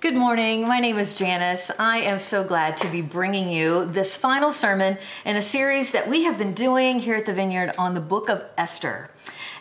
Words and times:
Good 0.00 0.16
morning. 0.16 0.66
My 0.66 0.80
name 0.80 0.96
is 0.96 1.12
Janice. 1.12 1.70
I 1.78 1.98
am 1.98 2.18
so 2.18 2.42
glad 2.42 2.78
to 2.78 2.88
be 2.88 3.02
bringing 3.02 3.50
you 3.50 3.84
this 3.84 4.16
final 4.16 4.50
sermon 4.50 4.96
in 5.26 5.36
a 5.36 5.42
series 5.42 5.92
that 5.92 6.08
we 6.08 6.24
have 6.24 6.38
been 6.38 6.54
doing 6.54 7.00
here 7.00 7.16
at 7.16 7.26
the 7.26 7.34
Vineyard 7.34 7.74
on 7.76 7.92
the 7.92 8.00
book 8.00 8.30
of 8.30 8.42
Esther. 8.56 9.10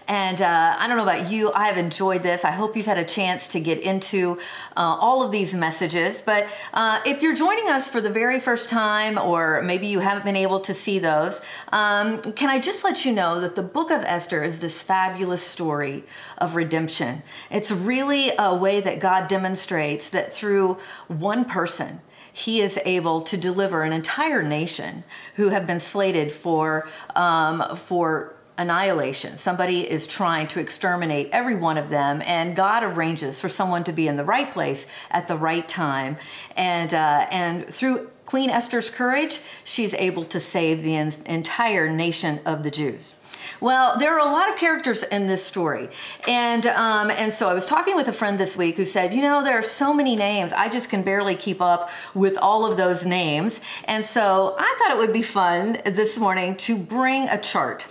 And 0.09 0.41
uh, 0.41 0.75
I 0.79 0.87
don't 0.87 0.97
know 0.97 1.03
about 1.03 1.29
you, 1.29 1.53
I 1.53 1.67
have 1.67 1.77
enjoyed 1.77 2.23
this. 2.23 2.43
I 2.43 2.49
hope 2.49 2.75
you've 2.75 2.87
had 2.87 2.97
a 2.97 3.05
chance 3.05 3.47
to 3.49 3.59
get 3.59 3.79
into 3.79 4.39
uh, 4.75 4.97
all 4.99 5.23
of 5.23 5.31
these 5.31 5.53
messages. 5.53 6.19
But 6.19 6.47
uh, 6.73 6.99
if 7.05 7.21
you're 7.21 7.35
joining 7.35 7.69
us 7.69 7.91
for 7.91 8.01
the 8.01 8.09
very 8.09 8.39
first 8.39 8.71
time, 8.71 9.19
or 9.19 9.61
maybe 9.61 9.85
you 9.85 9.99
haven't 9.99 10.25
been 10.25 10.35
able 10.35 10.61
to 10.61 10.73
see 10.73 10.97
those, 10.97 11.41
um, 11.71 12.19
can 12.33 12.49
I 12.49 12.59
just 12.59 12.83
let 12.83 13.05
you 13.05 13.13
know 13.13 13.39
that 13.39 13.55
the 13.55 13.61
book 13.61 13.91
of 13.91 14.01
Esther 14.03 14.41
is 14.41 14.61
this 14.61 14.81
fabulous 14.81 15.43
story 15.43 16.03
of 16.39 16.55
redemption? 16.55 17.21
It's 17.51 17.69
really 17.69 18.31
a 18.35 18.55
way 18.55 18.81
that 18.81 18.99
God 18.99 19.27
demonstrates 19.27 20.09
that 20.09 20.33
through 20.33 20.79
one 21.07 21.45
person, 21.45 22.01
he 22.33 22.61
is 22.61 22.79
able 22.83 23.21
to 23.21 23.37
deliver 23.37 23.83
an 23.83 23.93
entire 23.93 24.41
nation 24.41 25.03
who 25.35 25.49
have 25.49 25.67
been 25.67 25.79
slated 25.79 26.31
for 26.31 26.87
um, 27.15 27.63
for 27.75 28.33
annihilation. 28.59 29.37
Somebody 29.37 29.89
is 29.89 30.05
trying 30.05 30.47
to 30.49 30.59
exterminate 30.59 31.29
every 31.31 31.55
one 31.55 31.77
of 31.77 31.89
them, 31.89 32.21
and 32.25 32.55
God 32.55 32.83
arranges 32.83 33.39
for 33.39 33.49
someone 33.49 33.83
to 33.85 33.93
be 33.93 34.07
in 34.07 34.17
the 34.17 34.25
right 34.25 34.51
place 34.51 34.85
at 35.09 35.27
the 35.27 35.37
right 35.37 35.67
time. 35.67 36.17
And 36.55 36.93
uh, 36.93 37.25
and 37.31 37.65
through 37.65 38.09
Queen 38.25 38.49
Esther's 38.51 38.91
courage, 38.91 39.39
she's 39.63 39.93
able 39.95 40.25
to 40.25 40.39
save 40.39 40.83
the 40.83 40.95
entire 40.95 41.89
nation 41.89 42.41
of 42.45 42.61
the 42.63 42.69
Jews. 42.69 43.15
Well, 43.61 43.97
there 43.97 44.17
are 44.17 44.27
a 44.27 44.31
lot 44.31 44.49
of 44.49 44.57
characters 44.57 45.03
in 45.03 45.27
this 45.27 45.43
story, 45.43 45.89
and 46.27 46.67
um, 46.67 47.09
and 47.09 47.31
so 47.33 47.49
I 47.49 47.53
was 47.53 47.65
talking 47.65 47.95
with 47.95 48.07
a 48.07 48.13
friend 48.13 48.37
this 48.37 48.55
week 48.57 48.75
who 48.75 48.85
said, 48.85 49.13
you 49.13 49.21
know, 49.21 49.43
there 49.43 49.57
are 49.57 49.63
so 49.63 49.93
many 49.93 50.15
names, 50.15 50.51
I 50.53 50.69
just 50.69 50.89
can 50.89 51.01
barely 51.01 51.35
keep 51.35 51.61
up 51.61 51.89
with 52.13 52.37
all 52.37 52.69
of 52.69 52.77
those 52.77 53.05
names, 53.05 53.61
and 53.85 54.05
so 54.05 54.55
I 54.59 54.75
thought 54.77 54.91
it 54.91 54.97
would 54.97 55.13
be 55.13 55.23
fun 55.23 55.79
this 55.85 56.17
morning 56.17 56.55
to 56.57 56.77
bring 56.77 57.27
a 57.29 57.37
chart 57.37 57.87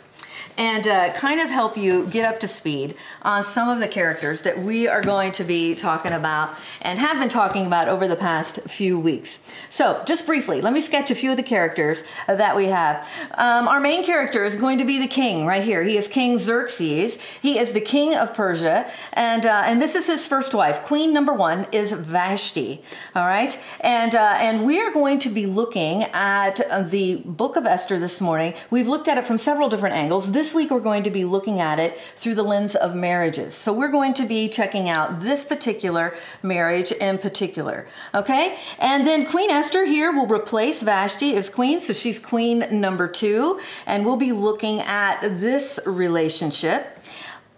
and 0.59 0.89
uh, 0.89 1.12
kind 1.12 1.41
of 1.41 1.48
help 1.48 1.77
you 1.77 2.06
get 2.06 2.31
up 2.31 2.41
to 2.41 2.48
speed 2.48 2.97
on 3.23 3.45
some 3.45 3.69
of 3.69 3.78
the 3.78 3.87
characters 3.87 4.42
that 4.42 4.59
we 4.59 4.89
are 4.89 5.03
going 5.03 5.31
to 5.31 5.45
be 5.45 5.75
talking 5.75 6.12
about 6.12 6.50
and 6.83 6.98
have 6.98 7.19
been 7.19 7.28
talking 7.28 7.65
about 7.65 7.89
over 7.89 8.09
the 8.09 8.17
past 8.17 8.61
few 8.62 8.98
weeks. 8.98 9.41
So, 9.70 10.03
just 10.05 10.27
briefly, 10.27 10.61
let 10.61 10.73
me 10.73 10.81
sketch 10.81 11.11
a 11.11 11.15
few 11.15 11.31
of 11.31 11.37
the 11.37 11.42
characters 11.45 12.03
that 12.27 12.56
we 12.56 12.67
have. 12.67 13.09
Um, 13.34 13.69
our 13.69 13.78
main 13.78 14.05
character 14.05 14.45
is 14.45 14.56
going 14.56 14.78
to 14.78 14.84
be 14.84 14.98
the 14.98 15.06
king 15.06 15.47
right 15.47 15.62
here. 15.62 15.84
He 15.84 15.97
is 15.97 16.09
King 16.09 16.39
Xerxes. 16.39 17.19
He 17.41 17.59
is 17.59 17.72
the 17.72 17.81
king 17.81 18.15
of 18.15 18.34
Persia, 18.34 18.91
and 19.12 19.47
uh, 19.47 19.62
and 19.65 19.81
this 19.81 19.95
is 19.95 20.09
his 20.09 20.27
first 20.27 20.55
wife. 20.55 20.83
Queen 20.83 21.15
number 21.15 21.33
one 21.33 21.67
is 21.70 21.93
Vashti. 21.93 22.83
All 23.15 23.27
right, 23.27 23.61
and 23.81 24.15
uh, 24.15 24.34
and 24.39 24.67
we 24.67 24.81
are 24.81 24.93
going 24.93 25.20
to 25.20 25.28
be 25.28 25.47
looking 25.47 26.03
at 26.12 26.61
the 26.91 27.17
book 27.25 27.55
of 27.56 27.65
Esther 27.65 28.00
this 28.00 28.20
morning. 28.20 28.55
We've 28.70 28.89
looked 28.89 29.06
at 29.06 29.19
it 29.19 29.25
from 29.25 29.39
several 29.39 29.69
different 29.69 29.95
angles. 29.95 30.33
This 30.33 30.47
week 30.54 30.70
we're 30.70 30.80
going 30.80 31.02
to 31.02 31.10
be 31.10 31.24
looking 31.24 31.60
at 31.60 31.78
it 31.78 31.98
through 32.16 32.34
the 32.34 32.42
lens 32.42 32.74
of 32.74 32.94
marriages. 32.94 33.54
So 33.54 33.72
we're 33.72 33.88
going 33.88 34.14
to 34.14 34.27
be 34.27 34.48
checking 34.48 34.88
out 34.88 35.20
this 35.20 35.44
particular 35.44 36.14
marriage 36.42 36.92
in 36.92 37.18
particular. 37.18 37.86
Okay, 38.14 38.58
and 38.78 39.06
then 39.06 39.26
Queen 39.26 39.50
Esther 39.50 39.84
here 39.84 40.12
will 40.12 40.26
replace 40.26 40.82
Vashti 40.82 41.34
as 41.34 41.50
queen, 41.50 41.80
so 41.80 41.92
she's 41.92 42.19
queen 42.19 42.66
number 42.70 43.08
two, 43.08 43.60
and 43.86 44.04
we'll 44.04 44.16
be 44.16 44.32
looking 44.32 44.80
at 44.80 45.20
this 45.20 45.80
relationship. 45.84 46.98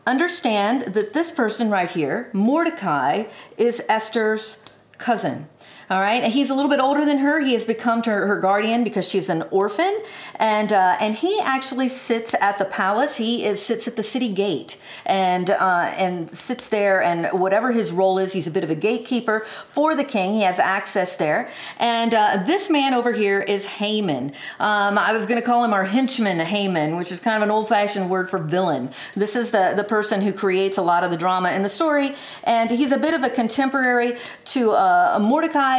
Understand 0.07 0.95
that 0.95 1.13
this 1.13 1.31
person 1.31 1.71
right 1.71 1.91
here, 1.91 2.31
Mordecai, 2.33 3.25
is 3.59 3.83
Esther's 3.89 4.59
cousin. 4.97 5.49
All 5.91 6.01
right, 6.01 6.23
he's 6.23 6.51
a 6.51 6.55
little 6.55 6.71
bit 6.71 6.79
older 6.79 7.05
than 7.05 7.19
her. 7.19 7.41
He 7.41 7.55
has 7.55 7.67
become 7.67 8.01
her, 8.05 8.29
her 8.29 8.39
guardian 8.39 8.85
because 8.85 9.09
she's 9.09 9.29
an 9.29 9.43
orphan, 9.51 9.99
and 10.37 10.73
uh, 10.73 10.97
and 11.01 11.17
he 11.17 11.41
actually 11.41 11.89
sits 11.89 12.33
at 12.41 12.59
the 12.59 12.65
palace. 12.65 13.17
He 13.17 13.45
is 13.45 13.61
sits 13.61 13.89
at 13.89 13.97
the 13.97 14.05
city 14.05 14.29
gate 14.33 14.79
and 15.05 15.51
uh, 15.51 15.93
and 15.99 16.31
sits 16.31 16.69
there. 16.69 17.03
And 17.03 17.27
whatever 17.41 17.73
his 17.73 17.91
role 17.91 18.19
is, 18.19 18.33
he's 18.35 18.47
a 18.47 18.53
bit 18.53 18.63
of 18.63 18.71
a 18.71 18.77
gatekeeper 18.77 19.41
for 19.41 19.97
the 19.97 20.05
king. 20.05 20.35
He 20.35 20.43
has 20.43 20.61
access 20.61 21.17
there. 21.17 21.49
And 21.81 22.15
uh, 22.15 22.45
this 22.47 22.71
man 22.71 22.95
over 22.95 23.11
here 23.11 23.41
is 23.41 23.67
Haman. 23.67 24.33
Um, 24.61 24.97
I 24.97 25.13
was 25.13 25.27
going 25.27 25.41
to 25.41 25.47
call 25.47 25.65
him 25.65 25.73
our 25.73 25.87
henchman 25.87 26.39
Haman, 26.39 26.99
which 26.99 27.11
is 27.11 27.19
kind 27.19 27.37
of 27.37 27.43
an 27.43 27.51
old-fashioned 27.51 28.09
word 28.09 28.31
for 28.31 28.39
villain. 28.39 28.91
This 29.17 29.35
is 29.35 29.51
the 29.51 29.73
the 29.75 29.83
person 29.83 30.23
who 30.23 30.33
creates 30.33 30.79
a 30.79 30.83
lot 30.83 31.03
of 31.03 31.11
the 31.11 31.17
drama 31.17 31.51
in 31.51 31.65
the 31.65 31.69
story, 31.69 32.15
and 32.45 32.71
he's 32.71 32.93
a 32.93 32.99
bit 32.99 33.13
of 33.13 33.25
a 33.25 33.29
contemporary 33.29 34.17
to 34.45 34.71
uh, 34.71 35.17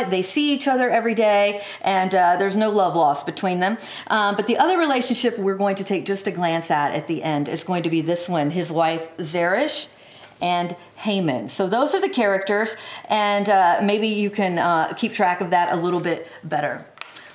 They 0.10 0.22
see 0.22 0.54
each 0.54 0.68
other 0.68 0.90
every 0.90 1.14
day, 1.14 1.62
and 1.82 2.14
uh, 2.16 2.38
there's 2.38 2.58
no 2.58 2.70
love 2.72 2.96
lost 2.96 3.26
between 3.26 3.60
them. 3.60 3.78
Um, 4.08 4.36
but 4.36 4.48
the 4.48 4.58
other 4.58 4.78
relationship 4.78 5.38
we're 5.38 5.58
going 5.58 5.76
to 5.76 5.84
take 5.84 6.06
just 6.06 6.26
a 6.28 6.32
glance 6.32 6.72
at 6.72 6.94
at 6.94 7.08
the 7.08 7.22
end 7.24 7.48
is 7.48 7.64
going 7.64 7.84
to 7.84 7.90
be 7.90 8.02
this 8.02 8.28
one 8.28 8.52
his 8.52 8.72
wife, 8.72 9.16
Zeresh 9.18 9.90
and 10.42 10.76
Haman. 10.98 11.50
So 11.50 11.68
those 11.68 11.94
are 11.94 12.02
the 12.02 12.10
characters, 12.10 12.76
and 13.08 13.48
uh, 13.50 13.82
maybe 13.84 14.08
you 14.08 14.30
can 14.30 14.58
uh, 14.58 14.94
keep 14.94 15.14
track 15.14 15.40
of 15.42 15.52
that 15.52 15.72
a 15.72 15.76
little 15.76 16.00
bit 16.00 16.28
better. 16.44 16.86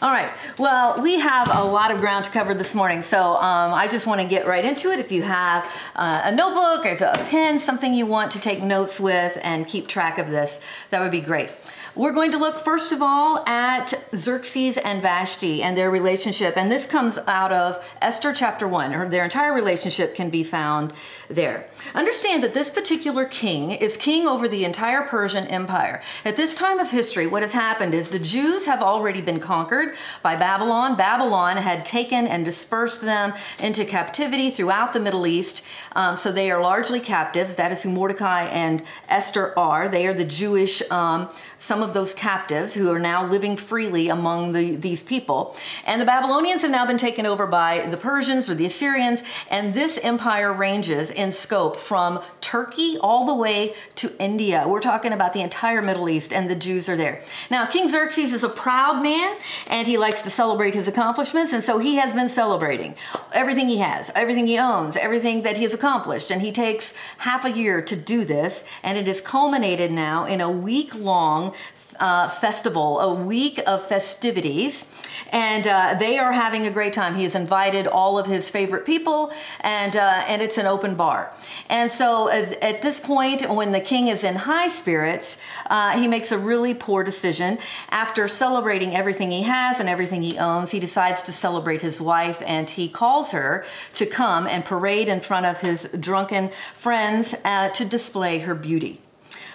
All 0.03 0.11
right. 0.11 0.31
Well, 0.59 1.01
we 1.03 1.21
have 1.21 1.49
a 1.57 1.65
lot 1.65 1.91
of 1.91 2.01
ground 2.01 2.27
to 2.27 2.31
cover 2.31 2.53
this 2.53 2.75
morning, 2.75 3.01
so 3.01 3.37
um, 3.37 3.73
I 3.73 3.89
just 3.89 4.07
want 4.07 4.21
to 4.21 4.27
get 4.27 4.47
right 4.47 4.63
into 4.63 4.91
it. 4.91 5.01
If 5.01 5.11
you 5.11 5.23
have 5.23 5.65
uh, 5.95 6.21
a 6.25 6.35
notebook 6.35 6.85
or 6.85 7.03
a 7.07 7.25
pen, 7.25 7.59
something 7.59 7.95
you 7.95 8.05
want 8.05 8.31
to 8.33 8.41
take 8.41 8.63
notes 8.63 9.01
with 9.01 9.39
and 9.43 9.67
keep 9.67 9.89
track 9.89 10.19
of 10.19 10.29
this, 10.29 10.61
that 10.91 11.01
would 11.01 11.11
be 11.11 11.23
great. 11.23 11.51
We're 11.97 12.13
going 12.13 12.31
to 12.33 12.39
look 12.39 12.61
first 12.61 12.93
of 12.93 13.01
all 13.01 13.39
at 13.49 13.95
Xerxes 14.15 14.77
and 14.77 15.01
Vashti 15.01 15.63
and 15.63 15.79
their 15.79 15.91
relationship. 15.91 16.55
And 16.55 16.71
this 16.71 16.85
comes 16.85 17.19
out 17.27 17.53
of 17.53 17.83
Esther 18.03 18.35
chapter 18.35 18.69
1. 18.69 19.09
Their 19.09 19.25
entire 19.25 19.55
relationship 19.55 20.15
can 20.15 20.29
be 20.29 20.45
found 20.45 20.93
there. 21.29 21.67
Understand 21.95 22.43
that 22.43 22.53
this 22.53 22.69
particular 22.69 23.25
king 23.25 23.71
is 23.71 23.97
king 23.97 24.27
over 24.29 24.47
the 24.47 24.63
entire 24.63 25.05
Persian 25.05 25.47
Empire. 25.47 26.03
At 26.23 26.37
this 26.37 26.55
time 26.55 26.81
of 26.81 26.91
history, 26.91 27.27
what 27.27 27.41
has 27.41 27.55
happened 27.55 27.95
is 27.95 28.11
the 28.11 28.19
Jews 28.19 28.67
have 28.67 28.83
already 28.83 29.23
been 29.23 29.41
conquered 29.41 29.97
by 30.23 30.37
Babylon. 30.37 30.97
Babylon 30.97 31.57
had 31.57 31.87
taken 31.87 32.27
and 32.27 32.45
dispersed 32.45 33.01
them 33.01 33.33
into 33.59 33.87
captivity 33.87 34.51
throughout 34.51 34.93
the 34.93 35.01
Middle 35.01 35.27
East. 35.27 35.63
Um, 35.93 36.19
so 36.19 36.31
they 36.31 36.51
are 36.51 36.61
largely 36.61 37.01
captives. 37.01 37.55
That 37.55 37.73
is 37.73 37.85
who 37.85 37.89
Mordecai 37.89 38.43
and 38.43 38.83
Esther 39.09 39.59
are. 39.59 39.89
They 39.89 40.07
are 40.07 40.13
the 40.13 40.27
Jewish, 40.27 40.83
um, 40.91 41.31
some 41.57 41.86
of 41.86 41.86
those 41.95 42.15
captives 42.15 42.75
who 42.75 42.91
are 42.91 42.99
now 42.99 43.25
living 43.27 43.57
freely 43.57 44.09
among 44.09 44.53
the, 44.53 44.77
these 44.77 45.03
people. 45.03 45.57
And 45.85 46.01
the 46.01 46.07
Babylonians 46.07 46.63
have 46.63 46.71
now 46.71 46.87
been 46.87 46.99
taken 46.99 47.27
over 47.27 47.47
by 47.47 47.87
the 47.87 47.97
Persians 47.97 48.49
or 48.51 48.55
the 48.55 48.67
Assyrians, 48.67 49.23
and 49.51 49.75
this 49.75 49.99
empire 50.03 50.53
ranges 50.53 51.11
in 51.11 51.33
scope 51.33 51.77
from 51.77 52.23
Turkey 52.41 52.97
all 53.01 53.27
the 53.27 53.35
way 53.35 53.75
to 53.97 54.13
India. 54.19 54.65
We're 54.67 54.81
talking 54.81 55.13
about 55.13 55.33
the 55.33 55.43
entire 55.43 55.83
Middle 55.83 56.09
East, 56.09 56.33
and 56.33 56.49
the 56.49 56.55
Jews 56.55 56.89
are 56.89 56.97
there. 56.97 57.23
Now, 57.51 57.67
King 57.67 57.89
Xerxes 57.89 58.33
is 58.33 58.45
a 58.45 58.49
proud 58.49 59.03
man, 59.03 59.37
and 59.69 59.87
he 59.87 59.99
likes 59.99 60.23
to 60.23 60.31
celebrate 60.31 60.75
his 60.75 60.89
accomplishments, 60.89 61.53
and 61.53 61.63
so 61.63 61.79
he 61.79 61.97
has 61.97 62.15
been 62.15 62.29
celebrating 62.29 62.95
everything 63.33 63.69
he 63.69 63.79
has, 63.79 64.11
everything 64.15 64.47
he 64.47 64.59
owns, 64.59 64.97
everything 64.97 65.43
that 65.43 65.57
he 65.57 65.63
has 65.63 65.75
accomplished. 65.75 66.31
And 66.31 66.43
he 66.43 66.53
takes 66.53 66.95
half 67.19 67.45
a 67.45 67.51
year 67.51 67.83
to 67.83 67.97
do 67.97 68.25
this, 68.25 68.65
and 68.83 68.97
it 68.97 69.09
is 69.09 69.21
culminated 69.21 69.91
now 69.91 70.25
in 70.27 70.41
a 70.41 70.51
week 70.51 70.95
long 70.95 71.55
uh, 72.01 72.29
festival, 72.29 73.01
a 73.01 73.15
week 73.15 73.61
of 73.67 73.87
festivities, 73.87 74.91
and 75.33 75.67
uh, 75.67 75.95
they 75.99 76.19
are 76.19 76.33
having 76.33 76.67
a 76.67 76.71
great 76.71 76.93
time. 76.93 77.15
He 77.15 77.25
has 77.25 77.35
invited 77.35 77.87
all 77.87 78.19
of 78.19 78.27
his 78.27 78.51
favorite 78.51 78.85
people, 78.85 79.33
and 79.61 79.97
uh, 79.97 80.25
and 80.27 80.43
it's 80.43 80.59
an 80.59 80.67
open 80.67 80.95
bar. 80.95 81.33
And 81.69 81.91
so 81.91 82.31
at, 82.31 82.63
at, 82.63 82.83
this 82.83 83.01
point, 83.01 83.49
when 83.51 83.73
the 83.73 83.81
king 83.81 84.09
is 84.09 84.23
in 84.23 84.37
high 84.37 84.69
spirits, 84.69 85.39
uh, 85.67 85.99
he 85.99 86.07
makes 86.09 86.31
a 86.33 86.39
really 86.39 86.75
poor 86.75 87.03
decision. 87.03 87.59
After 87.91 88.29
celebrating 88.29 88.95
everything 88.95 89.31
he 89.31 89.43
has 89.43 89.81
and 89.81 89.89
everything 89.89 90.23
he 90.23 90.39
owns, 90.39 90.71
he 90.71 90.81
decides 90.81 91.23
to 91.25 91.33
celebrate 91.33 91.83
his 91.83 92.01
wife, 92.01 92.43
and 92.47 92.69
he 92.71 92.89
calls 92.89 93.33
her 93.33 93.65
to 93.95 94.07
come 94.07 94.47
and 94.47 94.65
parade 94.65 95.09
in 95.09 95.21
front 95.21 95.47
of 95.47 95.61
his 95.61 95.91
drunken 95.99 96.51
friends 96.75 97.35
uh, 97.45 97.71
to 97.71 97.85
display 97.85 98.41
her 98.41 98.55
beauty. 98.55 99.01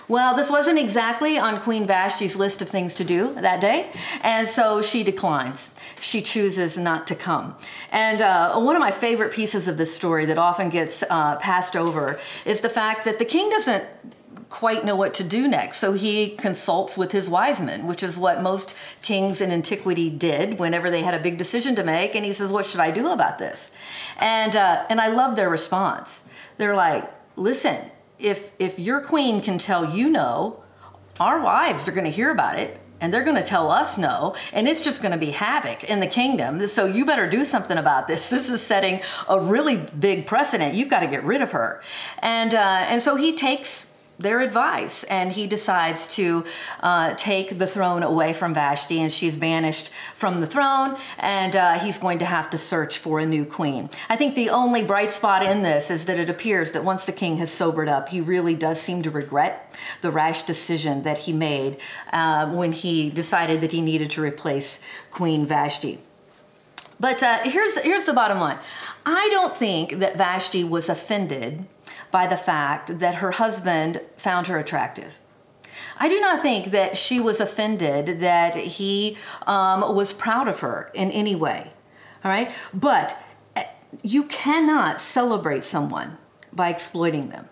Well, 0.07 0.35
this 0.35 0.49
wasn't 0.49 0.79
exactly 0.79 1.37
on 1.37 1.59
Queen 1.59 1.87
Vashti's 1.87 2.35
list 2.35 2.61
of 2.61 2.69
things 2.69 2.95
to 2.95 3.03
do 3.03 3.33
that 3.35 3.61
day, 3.61 3.89
and 4.21 4.47
so 4.47 4.81
she 4.81 5.03
declines. 5.03 5.71
She 5.99 6.21
chooses 6.21 6.77
not 6.77 7.07
to 7.07 7.15
come. 7.15 7.55
And 7.91 8.21
uh, 8.21 8.59
one 8.59 8.75
of 8.75 8.81
my 8.81 8.91
favorite 8.91 9.31
pieces 9.31 9.67
of 9.67 9.77
this 9.77 9.95
story 9.95 10.25
that 10.25 10.37
often 10.37 10.69
gets 10.69 11.03
uh, 11.09 11.37
passed 11.37 11.75
over 11.75 12.19
is 12.45 12.61
the 12.61 12.69
fact 12.69 13.05
that 13.05 13.19
the 13.19 13.25
king 13.25 13.49
doesn't 13.49 13.85
quite 14.49 14.83
know 14.83 14.95
what 14.95 15.13
to 15.15 15.23
do 15.23 15.47
next. 15.47 15.77
So 15.77 15.93
he 15.93 16.29
consults 16.29 16.97
with 16.97 17.13
his 17.13 17.29
wise 17.29 17.61
men, 17.61 17.87
which 17.87 18.03
is 18.03 18.17
what 18.17 18.41
most 18.41 18.75
kings 19.01 19.39
in 19.41 19.49
antiquity 19.49 20.09
did 20.09 20.59
whenever 20.59 20.91
they 20.91 21.03
had 21.03 21.13
a 21.13 21.19
big 21.19 21.37
decision 21.37 21.73
to 21.75 21.83
make. 21.83 22.15
And 22.15 22.25
he 22.25 22.33
says, 22.33 22.51
"What 22.51 22.65
should 22.65 22.81
I 22.81 22.91
do 22.91 23.07
about 23.07 23.39
this?" 23.39 23.71
And 24.17 24.55
uh, 24.55 24.85
and 24.89 24.99
I 24.99 25.07
love 25.07 25.35
their 25.35 25.49
response. 25.49 26.25
They're 26.57 26.75
like, 26.75 27.09
"Listen, 27.35 27.91
if 28.21 28.51
if 28.59 28.79
your 28.79 29.01
queen 29.01 29.41
can 29.41 29.57
tell 29.57 29.95
you 29.95 30.09
no, 30.09 30.63
our 31.19 31.41
wives 31.41 31.87
are 31.87 31.91
going 31.91 32.05
to 32.05 32.11
hear 32.11 32.31
about 32.31 32.57
it 32.57 32.79
and 32.99 33.13
they're 33.13 33.23
going 33.23 33.35
to 33.35 33.43
tell 33.43 33.71
us 33.71 33.97
no 33.97 34.35
and 34.53 34.67
it's 34.67 34.81
just 34.81 35.01
going 35.01 35.11
to 35.11 35.17
be 35.17 35.31
havoc 35.31 35.83
in 35.83 35.99
the 35.99 36.07
kingdom. 36.07 36.67
So 36.67 36.85
you 36.85 37.05
better 37.05 37.29
do 37.29 37.43
something 37.43 37.77
about 37.77 38.07
this. 38.07 38.29
This 38.29 38.49
is 38.49 38.61
setting 38.61 39.01
a 39.27 39.39
really 39.39 39.77
big 39.77 40.25
precedent. 40.25 40.75
You've 40.75 40.89
got 40.89 41.01
to 41.01 41.07
get 41.07 41.23
rid 41.23 41.41
of 41.41 41.51
her. 41.51 41.81
And 42.19 42.53
uh, 42.53 42.85
and 42.87 43.03
so 43.03 43.15
he 43.15 43.35
takes 43.35 43.90
their 44.21 44.39
advice. 44.39 45.03
And 45.05 45.31
he 45.31 45.47
decides 45.47 46.07
to 46.15 46.45
uh, 46.79 47.13
take 47.15 47.57
the 47.57 47.67
throne 47.67 48.03
away 48.03 48.33
from 48.33 48.53
Vashti, 48.53 49.01
and 49.01 49.11
she's 49.11 49.37
banished 49.37 49.89
from 50.15 50.41
the 50.41 50.47
throne, 50.47 50.97
and 51.17 51.55
uh, 51.55 51.79
he's 51.79 51.97
going 51.97 52.19
to 52.19 52.25
have 52.25 52.49
to 52.51 52.57
search 52.57 52.97
for 52.97 53.19
a 53.19 53.25
new 53.25 53.45
queen. 53.45 53.89
I 54.09 54.15
think 54.15 54.35
the 54.35 54.49
only 54.49 54.83
bright 54.83 55.11
spot 55.11 55.43
in 55.43 55.63
this 55.63 55.91
is 55.91 56.05
that 56.05 56.19
it 56.19 56.29
appears 56.29 56.71
that 56.71 56.83
once 56.83 57.05
the 57.05 57.11
king 57.11 57.37
has 57.37 57.51
sobered 57.51 57.89
up, 57.89 58.09
he 58.09 58.21
really 58.21 58.55
does 58.55 58.79
seem 58.79 59.01
to 59.03 59.11
regret 59.11 59.73
the 60.01 60.11
rash 60.11 60.43
decision 60.43 61.03
that 61.03 61.19
he 61.19 61.33
made 61.33 61.77
uh, 62.13 62.49
when 62.49 62.71
he 62.71 63.09
decided 63.09 63.61
that 63.61 63.71
he 63.71 63.81
needed 63.81 64.09
to 64.11 64.21
replace 64.21 64.79
Queen 65.11 65.45
Vashti. 65.45 65.99
But 66.99 67.23
uh, 67.23 67.39
here's 67.39 67.79
here's 67.79 68.05
the 68.05 68.13
bottom 68.13 68.39
line. 68.39 68.59
I 69.05 69.27
don't 69.31 69.55
think 69.55 69.97
that 69.97 70.15
Vashti 70.17 70.63
was 70.63 70.87
offended 70.87 71.65
by 72.11 72.27
the 72.27 72.37
fact 72.37 72.99
that 72.99 73.15
her 73.15 73.31
husband 73.31 74.01
found 74.17 74.47
her 74.47 74.57
attractive. 74.57 75.17
I 75.97 76.09
do 76.09 76.19
not 76.19 76.41
think 76.41 76.71
that 76.71 76.97
she 76.97 77.19
was 77.19 77.39
offended 77.39 78.19
that 78.19 78.55
he 78.55 79.17
um, 79.47 79.95
was 79.95 80.13
proud 80.13 80.47
of 80.47 80.59
her 80.59 80.91
in 80.93 81.11
any 81.11 81.35
way. 81.35 81.71
All 82.23 82.31
right? 82.31 82.51
But 82.73 83.17
eh, 83.55 83.65
you 84.01 84.23
cannot 84.23 85.01
celebrate 85.01 85.63
someone 85.63 86.17
by 86.51 86.69
exploiting 86.69 87.29
them. 87.29 87.49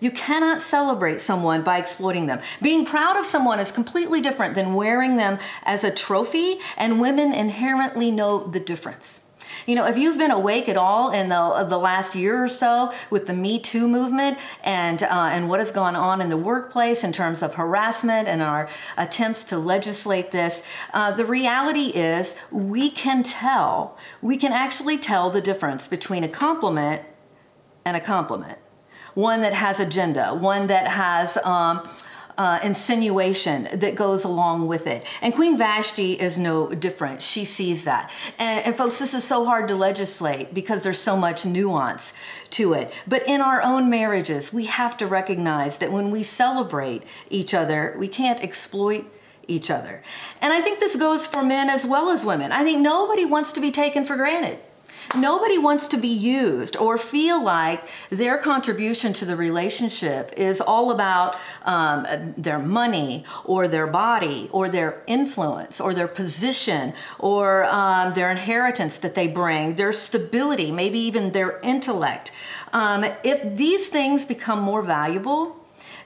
You 0.00 0.10
cannot 0.10 0.62
celebrate 0.62 1.20
someone 1.20 1.62
by 1.62 1.78
exploiting 1.78 2.26
them. 2.26 2.40
Being 2.60 2.84
proud 2.84 3.16
of 3.16 3.24
someone 3.24 3.60
is 3.60 3.70
completely 3.70 4.20
different 4.20 4.56
than 4.56 4.74
wearing 4.74 5.16
them 5.16 5.38
as 5.62 5.84
a 5.84 5.92
trophy, 5.92 6.58
and 6.76 7.00
women 7.00 7.32
inherently 7.32 8.10
know 8.10 8.42
the 8.42 8.58
difference. 8.58 9.20
You 9.66 9.76
know, 9.76 9.86
if 9.86 9.96
you've 9.96 10.18
been 10.18 10.30
awake 10.30 10.68
at 10.68 10.76
all 10.76 11.10
in 11.12 11.28
the 11.28 11.64
the 11.68 11.78
last 11.78 12.14
year 12.14 12.42
or 12.42 12.48
so 12.48 12.92
with 13.10 13.26
the 13.26 13.34
Me 13.34 13.58
Too 13.58 13.86
movement 13.86 14.38
and 14.64 15.02
uh, 15.02 15.30
and 15.32 15.48
what 15.48 15.60
has 15.60 15.70
gone 15.70 15.94
on 15.94 16.20
in 16.20 16.28
the 16.28 16.36
workplace 16.36 17.04
in 17.04 17.12
terms 17.12 17.42
of 17.42 17.54
harassment 17.54 18.28
and 18.28 18.42
our 18.42 18.68
attempts 18.96 19.44
to 19.44 19.58
legislate 19.58 20.30
this, 20.32 20.62
uh, 20.92 21.12
the 21.12 21.24
reality 21.24 21.92
is 21.94 22.36
we 22.50 22.90
can 22.90 23.22
tell, 23.22 23.96
we 24.20 24.36
can 24.36 24.52
actually 24.52 24.98
tell 24.98 25.30
the 25.30 25.40
difference 25.40 25.86
between 25.86 26.24
a 26.24 26.28
compliment 26.28 27.02
and 27.84 27.96
a 27.96 28.00
compliment. 28.00 28.58
One 29.14 29.42
that 29.42 29.52
has 29.52 29.78
agenda, 29.78 30.34
one 30.34 30.66
that 30.68 30.88
has. 30.88 31.36
Um, 31.38 31.88
uh, 32.42 32.58
insinuation 32.62 33.68
that 33.72 33.94
goes 33.94 34.24
along 34.24 34.66
with 34.66 34.86
it. 34.86 35.06
And 35.20 35.32
Queen 35.32 35.56
Vashti 35.56 36.14
is 36.14 36.38
no 36.38 36.74
different. 36.74 37.22
She 37.22 37.44
sees 37.44 37.84
that. 37.84 38.10
And, 38.38 38.66
and 38.66 38.74
folks, 38.74 38.98
this 38.98 39.14
is 39.14 39.22
so 39.22 39.44
hard 39.44 39.68
to 39.68 39.76
legislate 39.76 40.52
because 40.52 40.82
there's 40.82 40.98
so 40.98 41.16
much 41.16 41.46
nuance 41.46 42.12
to 42.50 42.72
it. 42.72 42.92
But 43.06 43.26
in 43.28 43.40
our 43.40 43.62
own 43.62 43.88
marriages, 43.88 44.52
we 44.52 44.66
have 44.66 44.96
to 44.98 45.06
recognize 45.06 45.78
that 45.78 45.92
when 45.92 46.10
we 46.10 46.24
celebrate 46.24 47.04
each 47.30 47.54
other, 47.54 47.94
we 47.96 48.08
can't 48.08 48.42
exploit 48.42 49.06
each 49.46 49.70
other. 49.70 50.02
And 50.40 50.52
I 50.52 50.60
think 50.60 50.80
this 50.80 50.96
goes 50.96 51.26
for 51.26 51.42
men 51.42 51.70
as 51.70 51.86
well 51.86 52.10
as 52.10 52.24
women. 52.24 52.50
I 52.50 52.64
think 52.64 52.80
nobody 52.80 53.24
wants 53.24 53.52
to 53.52 53.60
be 53.60 53.70
taken 53.70 54.04
for 54.04 54.16
granted. 54.16 54.58
Nobody 55.16 55.58
wants 55.58 55.88
to 55.88 55.96
be 55.96 56.08
used 56.08 56.76
or 56.76 56.96
feel 56.98 57.42
like 57.42 57.88
their 58.10 58.38
contribution 58.38 59.12
to 59.14 59.24
the 59.24 59.36
relationship 59.36 60.32
is 60.36 60.60
all 60.60 60.90
about 60.90 61.36
um, 61.64 62.06
their 62.36 62.58
money 62.58 63.24
or 63.44 63.68
their 63.68 63.86
body 63.86 64.48
or 64.52 64.68
their 64.68 65.02
influence 65.06 65.80
or 65.80 65.94
their 65.94 66.08
position 66.08 66.94
or 67.18 67.64
um, 67.66 68.14
their 68.14 68.30
inheritance 68.30 68.98
that 68.98 69.14
they 69.14 69.28
bring, 69.28 69.74
their 69.74 69.92
stability, 69.92 70.70
maybe 70.70 70.98
even 70.98 71.32
their 71.32 71.58
intellect. 71.60 72.32
Um, 72.72 73.04
if 73.22 73.56
these 73.56 73.88
things 73.88 74.24
become 74.24 74.60
more 74.60 74.82
valuable, 74.82 75.56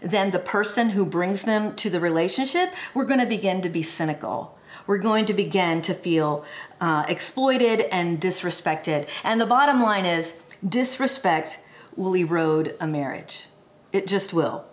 than 0.03 0.31
the 0.31 0.39
person 0.39 0.91
who 0.91 1.07
brings 1.07 1.45
them 1.45 1.75
to 1.75 1.89
the 1.89 1.99
relationship, 1.99 2.73
we're 2.93 3.07
going 3.07 3.19
to 3.19 3.27
begin 3.27 3.63
to 3.63 3.69
be 3.71 3.83
cynical 3.83 4.56
we're 4.87 4.99
going 4.99 5.25
to 5.27 5.35
begin 5.35 5.83
to 5.83 5.95
feel 5.95 6.45
uh, 6.81 7.05
exploited 7.09 7.83
and 7.93 8.21
disrespected. 8.21 9.09
And 9.25 9.41
the 9.41 9.47
bottom 9.47 9.81
line 9.81 10.07
is 10.07 10.37
disrespect 10.67 11.61
will 11.97 12.17
erode 12.17 12.77
a 12.81 12.87
marriage. 12.87 13.47
It 13.93 14.07
just 14.07 14.33
will. 14.33 14.65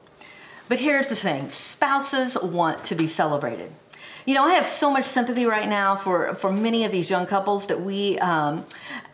But 0.70 0.80
here's 0.80 1.08
the 1.08 1.16
thing 1.16 1.50
spouses 1.50 2.38
want 2.42 2.84
to 2.86 2.96
be 2.96 3.08
celebrated. 3.08 3.72
You 4.26 4.36
know, 4.36 4.46
I 4.46 4.54
have 4.54 4.66
so 4.66 4.90
much 4.90 5.06
sympathy 5.06 5.46
right 5.46 5.68
now 5.68 5.98
for, 5.98 6.34
for 6.36 6.52
many 6.52 6.86
of 6.86 6.94
these 6.94 7.10
young 7.10 7.26
couples 7.26 7.68
that 7.68 7.82
we 7.82 8.18
um, 8.20 8.66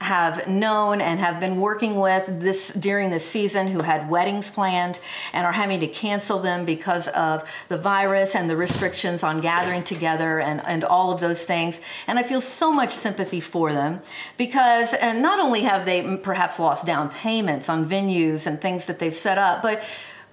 have 0.01 0.47
known 0.47 1.01
and 1.01 1.19
have 1.19 1.39
been 1.39 1.59
working 1.59 1.95
with 1.95 2.41
this 2.41 2.73
during 2.73 3.09
this 3.09 3.25
season 3.25 3.67
who 3.67 3.81
had 3.81 4.09
weddings 4.09 4.49
planned 4.49 4.99
and 5.33 5.45
are 5.45 5.51
having 5.51 5.79
to 5.79 5.87
cancel 5.87 6.39
them 6.39 6.65
because 6.65 7.07
of 7.09 7.49
the 7.69 7.77
virus 7.77 8.35
and 8.35 8.49
the 8.49 8.55
restrictions 8.55 9.23
on 9.23 9.41
gathering 9.41 9.83
together 9.83 10.39
and, 10.39 10.61
and 10.65 10.83
all 10.83 11.11
of 11.11 11.19
those 11.19 11.45
things. 11.45 11.81
And 12.07 12.17
I 12.17 12.23
feel 12.23 12.41
so 12.41 12.71
much 12.71 12.93
sympathy 12.93 13.39
for 13.39 13.73
them 13.73 14.01
because 14.37 14.93
and 14.93 15.21
not 15.21 15.39
only 15.39 15.61
have 15.61 15.85
they 15.85 16.17
perhaps 16.17 16.59
lost 16.59 16.85
down 16.85 17.09
payments 17.09 17.69
on 17.69 17.87
venues 17.87 18.47
and 18.47 18.59
things 18.61 18.85
that 18.85 18.99
they've 18.99 19.15
set 19.15 19.37
up, 19.37 19.61
but 19.61 19.83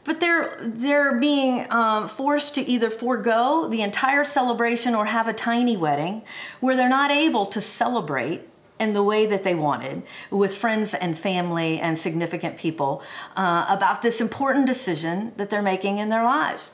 but 0.06 0.20
they're 0.20 0.56
they're 0.60 1.18
being 1.18 1.70
um, 1.70 2.08
forced 2.08 2.54
to 2.54 2.62
either 2.62 2.88
forego 2.88 3.68
the 3.68 3.82
entire 3.82 4.24
celebration 4.24 4.94
or 4.94 5.06
have 5.06 5.28
a 5.28 5.32
tiny 5.32 5.76
wedding 5.76 6.22
where 6.60 6.76
they're 6.76 6.88
not 6.88 7.10
able 7.10 7.44
to 7.46 7.60
celebrate 7.60 8.48
in 8.78 8.92
the 8.92 9.02
way 9.02 9.26
that 9.26 9.44
they 9.44 9.54
wanted 9.54 10.02
with 10.30 10.54
friends 10.54 10.94
and 10.94 11.18
family 11.18 11.78
and 11.78 11.98
significant 11.98 12.56
people 12.58 13.02
uh, 13.36 13.66
about 13.68 14.02
this 14.02 14.20
important 14.20 14.66
decision 14.66 15.32
that 15.36 15.50
they're 15.50 15.62
making 15.62 15.98
in 15.98 16.08
their 16.08 16.24
lives 16.24 16.70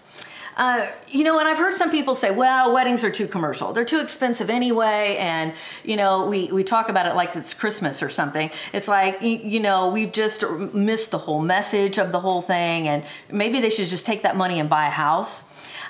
uh, 0.56 0.86
you 1.08 1.24
know, 1.24 1.38
and 1.38 1.48
I've 1.48 1.56
heard 1.56 1.74
some 1.74 1.90
people 1.90 2.14
say, 2.14 2.30
well, 2.30 2.72
weddings 2.72 3.04
are 3.04 3.10
too 3.10 3.26
commercial. 3.26 3.72
They're 3.72 3.84
too 3.84 4.00
expensive 4.00 4.50
anyway. 4.50 5.16
And, 5.18 5.54
you 5.82 5.96
know, 5.96 6.26
we, 6.26 6.52
we 6.52 6.62
talk 6.62 6.88
about 6.88 7.06
it 7.06 7.14
like 7.14 7.34
it's 7.36 7.54
Christmas 7.54 8.02
or 8.02 8.10
something. 8.10 8.50
It's 8.72 8.88
like, 8.88 9.22
you 9.22 9.60
know, 9.60 9.88
we've 9.88 10.12
just 10.12 10.44
missed 10.74 11.10
the 11.10 11.18
whole 11.18 11.40
message 11.40 11.98
of 11.98 12.12
the 12.12 12.20
whole 12.20 12.42
thing. 12.42 12.86
And 12.86 13.04
maybe 13.30 13.60
they 13.60 13.70
should 13.70 13.88
just 13.88 14.04
take 14.04 14.22
that 14.22 14.36
money 14.36 14.60
and 14.60 14.68
buy 14.68 14.86
a 14.86 14.90
house. 14.90 15.44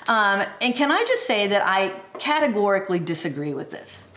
Um, 0.07 0.45
and 0.61 0.73
can 0.73 0.91
I 0.91 1.03
just 1.07 1.25
say 1.25 1.47
that 1.47 1.63
I 1.65 1.93
categorically 2.19 2.99
disagree 2.99 3.53
with 3.53 3.71
this? 3.71 4.07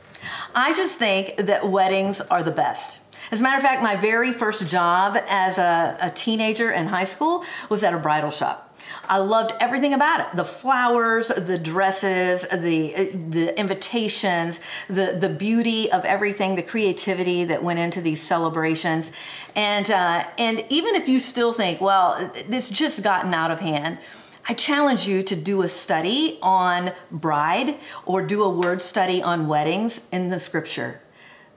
I 0.55 0.75
just 0.75 0.99
think 0.99 1.37
that 1.37 1.69
weddings 1.69 2.21
are 2.21 2.43
the 2.43 2.51
best. 2.51 3.01
As 3.31 3.41
a 3.41 3.43
matter 3.43 3.57
of 3.57 3.63
fact, 3.63 3.83
my 3.83 3.97
very 3.97 4.33
first 4.33 4.69
job 4.69 5.19
as 5.29 5.59
a, 5.59 5.97
a 6.01 6.11
teenager 6.11 6.71
in 6.71 6.87
high 6.87 7.05
school 7.05 7.45
was 7.69 7.83
at 7.83 7.93
a 7.93 7.99
bridal 7.99 8.31
shop. 8.31 8.63
I 9.09 9.19
loved 9.19 9.53
everything 9.61 9.95
about 9.95 10.21
it. 10.21 10.37
The 10.37 10.45
flowers, 10.45 11.29
the 11.29 11.59
dresses, 11.59 12.43
the 12.43 13.11
the 13.15 13.59
invitations, 13.59 14.61
the 14.89 15.17
the 15.19 15.29
beauty 15.29 15.91
of 15.91 16.05
everything, 16.05 16.55
the 16.55 16.63
creativity 16.63 17.45
that 17.45 17.63
went 17.63 17.79
into 17.79 18.01
these 18.01 18.23
celebrations. 18.23 19.13
And 19.55 19.91
uh, 19.91 20.25
and 20.39 20.65
even 20.69 20.95
if 20.95 21.09
you 21.09 21.21
still 21.21 21.53
think, 21.53 21.81
well, 21.81 22.31
this 22.49 22.69
just 22.69 23.03
gotten 23.03 23.35
out 23.35 23.51
of 23.51 23.61
hand, 23.61 23.99
I 24.49 24.55
challenge 24.55 25.09
you 25.09 25.25
to 25.25 25.35
do 25.35 25.63
a 25.63 25.69
study 25.69 26.39
on 26.41 26.93
bride 27.11 27.75
or 28.05 28.25
do 28.25 28.45
a 28.45 28.51
word 28.51 28.81
study 28.81 29.21
on 29.21 29.49
weddings 29.49 30.07
in 30.13 30.29
the 30.29 30.39
scripture. 30.39 31.01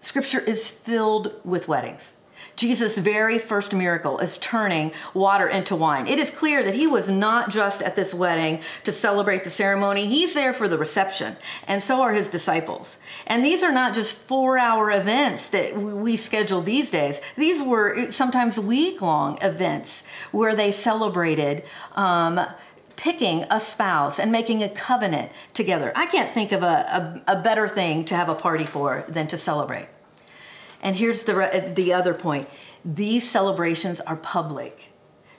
Scripture 0.01 0.39
is 0.39 0.72
filled 0.72 1.34
with 1.43 1.67
weddings. 1.67 2.13
Jesus' 2.55 2.98
very 2.98 3.38
first 3.39 3.74
miracle 3.74 4.17
is 4.19 4.38
turning 4.38 4.91
water 5.13 5.48
into 5.48 5.75
wine. 5.75 6.08
It 6.08 6.19
is 6.19 6.29
clear 6.29 6.63
that 6.63 6.74
he 6.74 6.88
was 6.88 7.10
not 7.10 7.50
just 7.50 7.81
at 7.81 7.96
this 7.96 8.13
wedding 8.13 8.62
to 8.84 8.91
celebrate 8.91 9.43
the 9.43 9.50
ceremony, 9.50 10.08
he's 10.08 10.34
there 10.34 10.53
for 10.53 10.67
the 10.67 10.77
reception, 10.77 11.38
and 11.67 11.81
so 11.81 12.01
are 12.01 12.13
his 12.13 12.27
disciples. 12.27 13.00
And 13.27 13.46
these 13.46 13.63
are 13.63 13.72
not 13.72 13.93
just 13.93 14.17
four 14.17 14.58
hour 14.58 14.91
events 14.91 15.50
that 15.51 15.77
we 15.77 16.15
schedule 16.15 16.62
these 16.62 16.91
days, 16.91 17.22
these 17.38 17.62
were 17.62 18.12
sometimes 18.12 18.60
week 18.60 19.01
long 19.01 19.38
events 19.41 20.03
where 20.31 20.55
they 20.55 20.72
celebrated. 20.72 21.63
Um, 21.96 22.41
picking 23.00 23.46
a 23.50 23.62
spouse 23.62 24.20
and 24.20 24.29
making 24.29 24.62
a 24.62 24.68
covenant 24.68 25.32
together. 25.53 25.94
I 25.96 26.06
can't 26.06 26.34
think 26.34 26.51
of 26.51 26.63
a, 26.63 27.24
a, 27.27 27.38
a 27.38 27.41
better 27.41 27.65
thing 27.65 28.03
to 28.06 28.15
have 28.15 28.27
a 28.27 28.36
party 28.36 28.65
for 28.65 29.06
than 29.08 29.25
to 29.27 29.38
celebrate. 29.38 29.88
And 30.82 30.98
here's 30.98 31.24
the, 31.24 31.72
the 31.74 31.94
other 31.94 32.13
point 32.13 32.48
these 32.84 33.29
celebrations 33.29 34.01
are 34.01 34.18
public, 34.18 34.91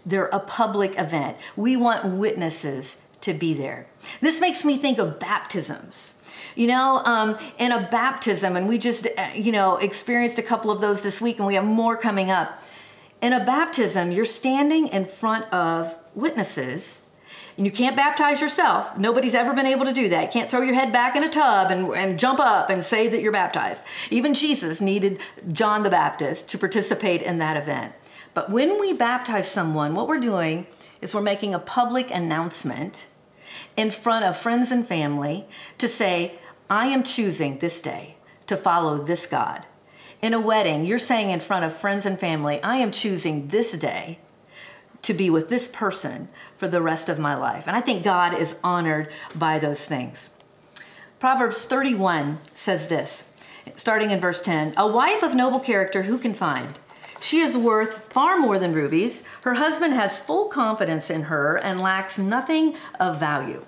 they're 0.06 0.26
a 0.26 0.40
public 0.40 0.98
event. 0.98 1.36
We 1.54 1.76
want 1.76 2.06
witnesses 2.06 3.02
to 3.20 3.34
be 3.34 3.52
there. 3.52 3.86
This 4.22 4.40
makes 4.40 4.64
me 4.64 4.78
think 4.78 4.98
of 4.98 5.20
baptisms. 5.20 6.14
You 6.56 6.66
know, 6.66 7.02
um, 7.04 7.38
in 7.58 7.72
a 7.72 7.86
baptism, 7.90 8.56
and 8.56 8.68
we 8.68 8.78
just, 8.78 9.06
uh, 9.06 9.30
you 9.34 9.52
know, 9.52 9.76
experienced 9.76 10.38
a 10.38 10.42
couple 10.42 10.70
of 10.70 10.80
those 10.80 11.02
this 11.02 11.20
week, 11.20 11.36
and 11.36 11.46
we 11.46 11.54
have 11.54 11.64
more 11.64 11.96
coming 11.96 12.30
up. 12.30 12.62
In 13.20 13.34
a 13.34 13.44
baptism, 13.44 14.10
you're 14.10 14.24
standing 14.24 14.88
in 14.88 15.04
front 15.04 15.44
of 15.52 15.94
witnesses 16.14 17.02
And 17.60 17.66
you 17.66 17.72
can't 17.72 17.94
baptize 17.94 18.40
yourself. 18.40 18.96
Nobody's 18.96 19.34
ever 19.34 19.52
been 19.52 19.66
able 19.66 19.84
to 19.84 19.92
do 19.92 20.08
that. 20.08 20.22
You 20.22 20.28
can't 20.30 20.50
throw 20.50 20.62
your 20.62 20.74
head 20.74 20.94
back 20.94 21.14
in 21.14 21.22
a 21.22 21.28
tub 21.28 21.70
and, 21.70 21.88
and 21.88 22.18
jump 22.18 22.40
up 22.40 22.70
and 22.70 22.82
say 22.82 23.06
that 23.08 23.20
you're 23.20 23.32
baptized. 23.32 23.84
Even 24.08 24.32
Jesus 24.32 24.80
needed 24.80 25.20
John 25.52 25.82
the 25.82 25.90
Baptist 25.90 26.48
to 26.48 26.56
participate 26.56 27.20
in 27.20 27.36
that 27.36 27.58
event. 27.58 27.92
But 28.32 28.50
when 28.50 28.80
we 28.80 28.94
baptize 28.94 29.46
someone, 29.46 29.94
what 29.94 30.08
we're 30.08 30.20
doing 30.20 30.68
is 31.02 31.14
we're 31.14 31.20
making 31.20 31.52
a 31.52 31.58
public 31.58 32.10
announcement 32.10 33.08
in 33.76 33.90
front 33.90 34.24
of 34.24 34.38
friends 34.38 34.72
and 34.72 34.86
family 34.86 35.44
to 35.76 35.86
say, 35.86 36.36
I 36.70 36.86
am 36.86 37.02
choosing 37.02 37.58
this 37.58 37.82
day 37.82 38.16
to 38.46 38.56
follow 38.56 38.96
this 38.96 39.26
God. 39.26 39.66
In 40.22 40.32
a 40.32 40.40
wedding, 40.40 40.86
you're 40.86 40.98
saying 40.98 41.28
in 41.28 41.40
front 41.40 41.66
of 41.66 41.74
friends 41.74 42.06
and 42.06 42.18
family, 42.18 42.62
I 42.62 42.76
am 42.76 42.90
choosing 42.90 43.48
this 43.48 43.72
day 43.72 44.18
to 45.02 45.14
be 45.14 45.30
with 45.30 45.48
this 45.48 45.68
person 45.68 46.28
for 46.56 46.68
the 46.68 46.82
rest 46.82 47.08
of 47.08 47.18
my 47.18 47.34
life. 47.34 47.66
And 47.66 47.76
I 47.76 47.80
think 47.80 48.04
God 48.04 48.34
is 48.34 48.56
honored 48.62 49.08
by 49.34 49.58
those 49.58 49.86
things. 49.86 50.30
Proverbs 51.18 51.66
31 51.66 52.38
says 52.54 52.88
this, 52.88 53.30
starting 53.76 54.10
in 54.10 54.20
verse 54.20 54.42
10 54.42 54.74
A 54.76 54.86
wife 54.86 55.22
of 55.22 55.34
noble 55.34 55.60
character, 55.60 56.02
who 56.02 56.18
can 56.18 56.34
find? 56.34 56.78
She 57.20 57.40
is 57.40 57.56
worth 57.56 58.12
far 58.12 58.38
more 58.38 58.58
than 58.58 58.72
rubies. 58.72 59.22
Her 59.42 59.54
husband 59.54 59.92
has 59.92 60.22
full 60.22 60.48
confidence 60.48 61.10
in 61.10 61.24
her 61.24 61.56
and 61.56 61.80
lacks 61.80 62.18
nothing 62.18 62.76
of 62.98 63.20
value. 63.20 63.66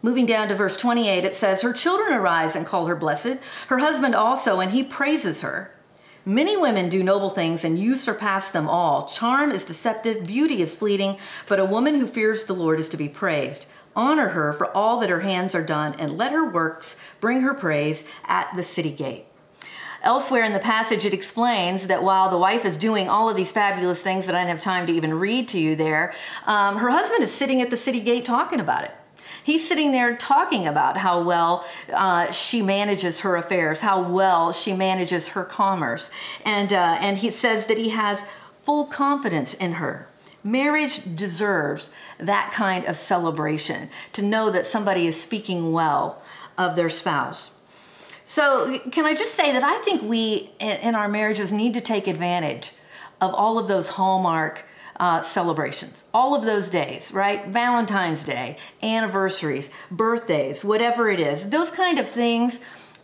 Moving 0.00 0.26
down 0.26 0.48
to 0.48 0.54
verse 0.54 0.76
28, 0.76 1.24
it 1.24 1.34
says, 1.34 1.62
Her 1.62 1.72
children 1.72 2.12
arise 2.12 2.54
and 2.56 2.64
call 2.64 2.86
her 2.86 2.96
blessed, 2.96 3.38
her 3.66 3.78
husband 3.78 4.14
also, 4.14 4.60
and 4.60 4.70
he 4.70 4.82
praises 4.84 5.42
her. 5.42 5.74
Many 6.24 6.56
women 6.56 6.88
do 6.88 7.02
noble 7.02 7.30
things, 7.30 7.64
and 7.64 7.78
you 7.78 7.94
surpass 7.94 8.50
them 8.50 8.68
all. 8.68 9.06
Charm 9.06 9.50
is 9.50 9.64
deceptive, 9.64 10.26
beauty 10.26 10.60
is 10.60 10.76
fleeting, 10.76 11.16
but 11.46 11.60
a 11.60 11.64
woman 11.64 12.00
who 12.00 12.06
fears 12.06 12.44
the 12.44 12.54
Lord 12.54 12.78
is 12.80 12.88
to 12.90 12.96
be 12.96 13.08
praised. 13.08 13.66
Honor 13.96 14.28
her 14.28 14.52
for 14.52 14.74
all 14.76 15.00
that 15.00 15.10
her 15.10 15.20
hands 15.20 15.54
are 15.54 15.64
done, 15.64 15.94
and 15.98 16.18
let 16.18 16.32
her 16.32 16.48
works 16.48 16.98
bring 17.20 17.40
her 17.40 17.54
praise 17.54 18.04
at 18.24 18.54
the 18.54 18.62
city 18.62 18.92
gate. 18.92 19.24
Elsewhere 20.02 20.44
in 20.44 20.52
the 20.52 20.60
passage, 20.60 21.04
it 21.04 21.14
explains 21.14 21.88
that 21.88 22.04
while 22.04 22.30
the 22.30 22.38
wife 22.38 22.64
is 22.64 22.76
doing 22.76 23.08
all 23.08 23.28
of 23.28 23.36
these 23.36 23.50
fabulous 23.50 24.02
things 24.02 24.26
that 24.26 24.34
I 24.34 24.40
didn't 24.40 24.50
have 24.50 24.60
time 24.60 24.86
to 24.86 24.92
even 24.92 25.18
read 25.18 25.48
to 25.48 25.58
you 25.58 25.74
there, 25.74 26.14
um, 26.46 26.76
her 26.76 26.90
husband 26.90 27.24
is 27.24 27.32
sitting 27.32 27.60
at 27.60 27.70
the 27.70 27.76
city 27.76 28.00
gate 28.00 28.24
talking 28.24 28.60
about 28.60 28.84
it. 28.84 28.92
He's 29.48 29.66
sitting 29.66 29.92
there 29.92 30.14
talking 30.14 30.66
about 30.66 30.98
how 30.98 31.22
well 31.22 31.64
uh, 31.90 32.30
she 32.32 32.60
manages 32.60 33.20
her 33.20 33.34
affairs, 33.34 33.80
how 33.80 34.02
well 34.02 34.52
she 34.52 34.74
manages 34.74 35.28
her 35.28 35.42
commerce, 35.42 36.10
and 36.44 36.70
uh, 36.70 36.98
and 37.00 37.16
he 37.16 37.30
says 37.30 37.64
that 37.64 37.78
he 37.78 37.88
has 37.88 38.22
full 38.62 38.84
confidence 38.84 39.54
in 39.54 39.80
her. 39.80 40.06
Marriage 40.44 41.16
deserves 41.16 41.88
that 42.18 42.52
kind 42.52 42.84
of 42.84 42.98
celebration 42.98 43.88
to 44.12 44.20
know 44.20 44.50
that 44.50 44.66
somebody 44.66 45.06
is 45.06 45.18
speaking 45.18 45.72
well 45.72 46.20
of 46.58 46.76
their 46.76 46.90
spouse. 46.90 47.50
So, 48.26 48.78
can 48.92 49.06
I 49.06 49.14
just 49.14 49.34
say 49.34 49.50
that 49.50 49.64
I 49.64 49.78
think 49.78 50.02
we 50.02 50.50
in 50.60 50.94
our 50.94 51.08
marriages 51.08 51.54
need 51.54 51.72
to 51.72 51.80
take 51.80 52.06
advantage 52.06 52.72
of 53.18 53.32
all 53.32 53.58
of 53.58 53.66
those 53.66 53.92
hallmark 53.92 54.66
uh, 54.98 55.22
celebrations, 55.22 56.04
all 56.12 56.34
of 56.34 56.44
those 56.44 56.68
days, 56.68 57.12
right? 57.12 57.46
Valentine's 57.46 58.22
Day, 58.24 58.56
anniversaries, 58.82 59.70
birthdays, 59.90 60.64
whatever 60.64 61.08
it 61.08 61.20
is. 61.20 61.50
Those 61.50 61.70
kind 61.70 61.98
of 61.98 62.08
things 62.08 62.60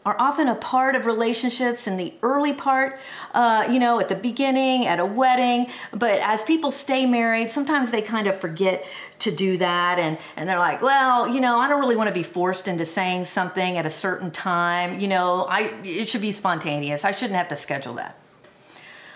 are 0.06 0.20
often 0.20 0.48
a 0.48 0.54
part 0.54 0.94
of 0.96 1.06
relationships 1.06 1.86
in 1.86 1.96
the 1.96 2.12
early 2.20 2.52
part, 2.52 2.98
uh, 3.32 3.66
you 3.70 3.78
know, 3.78 3.98
at 4.00 4.10
the 4.10 4.14
beginning, 4.14 4.86
at 4.86 5.00
a 5.00 5.06
wedding. 5.06 5.66
But 5.92 6.20
as 6.20 6.44
people 6.44 6.70
stay 6.70 7.06
married, 7.06 7.50
sometimes 7.50 7.90
they 7.90 8.02
kind 8.02 8.26
of 8.26 8.38
forget 8.38 8.86
to 9.20 9.30
do 9.30 9.56
that. 9.56 9.98
And, 9.98 10.18
and 10.36 10.46
they're 10.46 10.58
like, 10.58 10.82
well, 10.82 11.26
you 11.26 11.40
know, 11.40 11.58
I 11.58 11.68
don't 11.68 11.80
really 11.80 11.96
want 11.96 12.08
to 12.08 12.14
be 12.14 12.22
forced 12.22 12.68
into 12.68 12.84
saying 12.84 13.24
something 13.24 13.78
at 13.78 13.86
a 13.86 13.90
certain 13.90 14.30
time. 14.30 15.00
You 15.00 15.08
know, 15.08 15.44
I, 15.44 15.72
it 15.82 16.06
should 16.06 16.20
be 16.20 16.32
spontaneous. 16.32 17.02
I 17.04 17.12
shouldn't 17.12 17.36
have 17.36 17.48
to 17.48 17.56
schedule 17.56 17.94
that. 17.94 18.18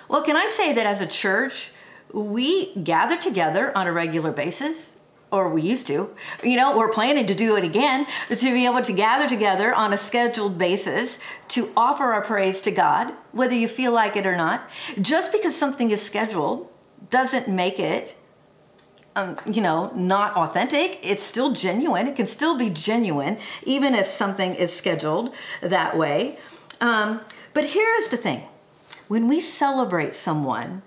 Well, 0.09 0.23
can 0.23 0.37
I 0.37 0.47
say 0.47 0.73
that 0.73 0.87
as 0.87 1.03
a 1.03 1.07
church, 1.07 1.73
we 2.13 2.75
gather 2.75 3.17
together 3.17 3.77
on 3.77 3.87
a 3.87 3.93
regular 3.93 4.33
basis 4.33 4.95
or 5.31 5.49
we 5.49 5.61
used 5.61 5.87
to, 5.87 6.15
you 6.43 6.57
know, 6.57 6.77
we're 6.77 6.91
planning 6.91 7.27
to 7.27 7.35
do 7.35 7.57
it 7.57 7.65
again, 7.65 8.07
to 8.29 8.53
be 8.53 8.65
able 8.65 8.83
to 8.83 8.93
gather 8.93 9.29
together 9.29 9.75
on 9.75 9.93
a 9.93 9.97
scheduled 9.97 10.57
basis 10.57 11.19
to 11.49 11.71
offer 11.77 12.13
our 12.15 12.23
praise 12.23 12.63
to 12.63 12.71
God, 12.71 13.13
whether 13.33 13.55
you 13.55 13.69
feel 13.69 13.93
like 13.93 14.17
it 14.17 14.27
or 14.27 14.37
not. 14.37 14.69
Just 15.01 15.33
because 15.33 15.55
something 15.55 15.91
is 15.91 16.01
scheduled 16.01 16.71
doesn't 17.11 17.47
make 17.47 17.79
it, 17.79 18.17
um, 19.17 19.37
you 19.45 19.61
know, 19.61 19.93
not 19.95 20.35
authentic. 20.35 20.99
It's 21.03 21.23
still 21.23 21.53
genuine. 21.53 22.07
It 22.07 22.17
can 22.17 22.27
still 22.27 22.57
be 22.57 22.71
genuine, 22.71 23.39
even 23.65 23.95
if 23.95 24.07
something 24.07 24.55
is 24.55 24.75
scheduled 24.75 25.35
that 25.61 25.97
way. 25.97 26.39
Um, 26.81 27.21
but 27.53 27.67
here 27.67 27.95
is 27.99 28.09
the 28.09 28.17
thing 28.17 28.45
when 29.09 29.27
we 29.27 29.41
celebrate 29.41 30.15
someone, 30.15 30.83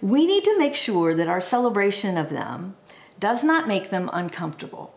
we 0.00 0.26
need 0.26 0.44
to 0.44 0.58
make 0.58 0.74
sure 0.74 1.14
that 1.14 1.28
our 1.28 1.40
celebration 1.40 2.16
of 2.16 2.30
them 2.30 2.76
does 3.18 3.42
not 3.42 3.68
make 3.68 3.90
them 3.90 4.10
uncomfortable. 4.12 4.94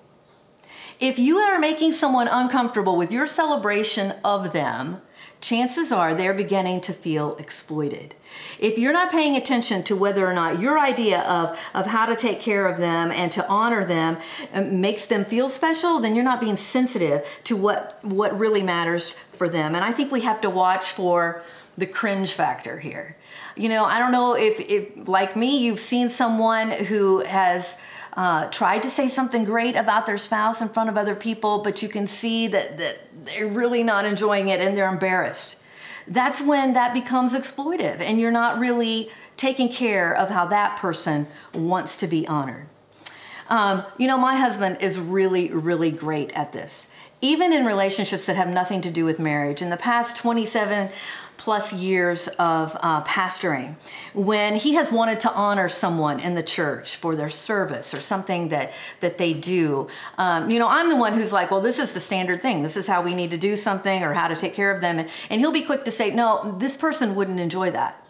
If 1.00 1.18
you 1.18 1.38
are 1.38 1.58
making 1.58 1.94
someone 1.94 2.28
uncomfortable 2.28 2.96
with 2.96 3.12
your 3.12 3.26
celebration 3.26 4.14
of 4.24 4.54
them, 4.54 5.02
chances 5.42 5.92
are 5.92 6.14
they're 6.14 6.34
beginning 6.34 6.80
to 6.82 6.94
feel 6.94 7.36
exploited. 7.38 8.14
If 8.60 8.78
you're 8.78 8.94
not 8.94 9.12
paying 9.12 9.36
attention 9.36 9.82
to 9.84 9.96
whether 9.96 10.28
or 10.28 10.34
not 10.34 10.60
your 10.60 10.80
idea 10.80 11.22
of, 11.22 11.60
of 11.74 11.88
how 11.88 12.06
to 12.06 12.16
take 12.16 12.40
care 12.40 12.68
of 12.68 12.78
them 12.78 13.12
and 13.12 13.32
to 13.32 13.48
honor 13.48 13.84
them 13.84 14.18
um, 14.54 14.80
makes 14.80 15.08
them 15.08 15.26
feel 15.26 15.50
special, 15.50 16.00
then 16.00 16.14
you're 16.14 16.24
not 16.24 16.40
being 16.40 16.56
sensitive 16.56 17.28
to 17.46 17.58
what, 17.58 17.98
what 18.04 18.38
really 18.38 18.62
matters 18.62 19.12
for 19.12 19.50
them. 19.50 19.74
And 19.74 19.84
I 19.84 19.92
think 19.92 20.12
we 20.12 20.22
have 20.22 20.42
to 20.42 20.50
watch 20.52 20.92
for 20.92 21.44
the 21.76 21.88
cringe 21.88 22.34
factor 22.34 22.80
here. 22.80 23.16
You 23.56 23.70
know, 23.70 23.86
I 23.86 24.00
don't 24.00 24.12
know 24.12 24.36
if, 24.36 24.60
if 24.60 25.08
like 25.08 25.36
me, 25.36 25.60
you've 25.60 25.80
seen 25.80 26.10
someone 26.10 26.72
who 26.72 27.20
has 27.20 27.78
uh, 28.14 28.48
tried 28.48 28.84
to 28.84 28.90
say 28.90 29.08
something 29.08 29.46
great 29.46 29.76
about 29.76 30.06
their 30.06 30.18
spouse 30.18 30.62
in 30.62 30.70
front 30.70 30.90
of 30.90 30.98
other 30.98 31.16
people, 31.16 31.60
but 31.60 31.82
you 31.82 31.90
can 31.90 32.08
see 32.08 32.48
that, 32.48 32.78
that 32.78 33.00
they're 33.26 33.48
really 33.48 33.84
not 33.84 34.06
enjoying 34.06 34.50
it 34.50 34.60
and 34.60 34.76
they're 34.76 34.92
embarrassed. 34.92 35.58
That's 36.08 36.42
when 36.42 36.74
that 36.74 36.94
becomes 36.94 37.34
exploitive 37.34 38.00
and 38.00 38.20
you're 38.20 38.32
not 38.32 38.60
really 38.60 39.10
taking 39.38 39.70
care 39.70 40.16
of 40.16 40.30
how 40.30 40.46
that 40.48 40.78
person 40.78 41.28
wants 41.54 41.98
to 41.98 42.08
be 42.08 42.28
honored. 42.28 42.68
Um, 43.50 43.84
you 43.98 44.08
know, 44.08 44.18
my 44.18 44.36
husband 44.36 44.78
is 44.82 45.00
really, 45.00 45.52
really 45.52 45.92
great 45.92 46.32
at 46.32 46.54
this. 46.54 46.88
Even 47.22 47.54
in 47.54 47.66
relationships 47.66 48.26
that 48.26 48.36
have 48.36 48.50
nothing 48.50 48.82
to 48.82 48.92
do 48.92 49.06
with 49.06 49.20
marriage. 49.20 49.62
In 49.62 49.70
the 49.70 49.78
past 49.78 50.18
27 50.18 50.90
plus 51.38 51.74
years 51.74 52.28
of 52.40 52.78
uh, 52.82 53.04
pastoring, 53.04 53.76
when 54.14 54.56
he 54.56 54.74
has 54.74 54.92
wanted 54.92 55.20
to 55.20 55.32
honor 55.32 55.70
someone 55.70 56.20
in 56.20 56.36
the 56.36 56.44
church 56.44 56.98
for 56.98 57.16
their 57.16 57.30
service 57.30 57.94
or 57.94 58.02
something 58.02 58.50
that 58.50 58.72
that 59.00 59.18
they 59.18 59.34
do, 59.34 59.88
um, 60.18 60.50
you 60.50 60.60
know, 60.60 60.68
I'm 60.68 60.90
the 60.90 60.96
one 60.96 61.14
who's 61.14 61.34
like, 61.34 61.52
well, 61.52 61.62
this 61.62 61.80
is 61.80 61.94
the 61.94 62.00
standard 62.00 62.42
thing. 62.42 62.64
This 62.64 62.78
is 62.78 62.88
how 62.88 63.02
we 63.02 63.16
need 63.16 63.32
to 63.32 63.38
do 63.38 63.56
something 63.56 64.04
or 64.04 64.14
how 64.14 64.28
to 64.28 64.36
take 64.36 64.54
care 64.54 64.72
of 64.72 64.82
them, 64.82 65.00
and, 65.00 65.10
and 65.30 65.42
he'll 65.42 65.52
be 65.52 65.64
quick 65.64 65.86
to 65.86 65.92
say, 65.92 66.12
no, 66.12 66.56
this 66.60 66.76
person 66.76 67.16
wouldn't 67.16 67.40
enjoy 67.40 67.72
that. 67.72 68.04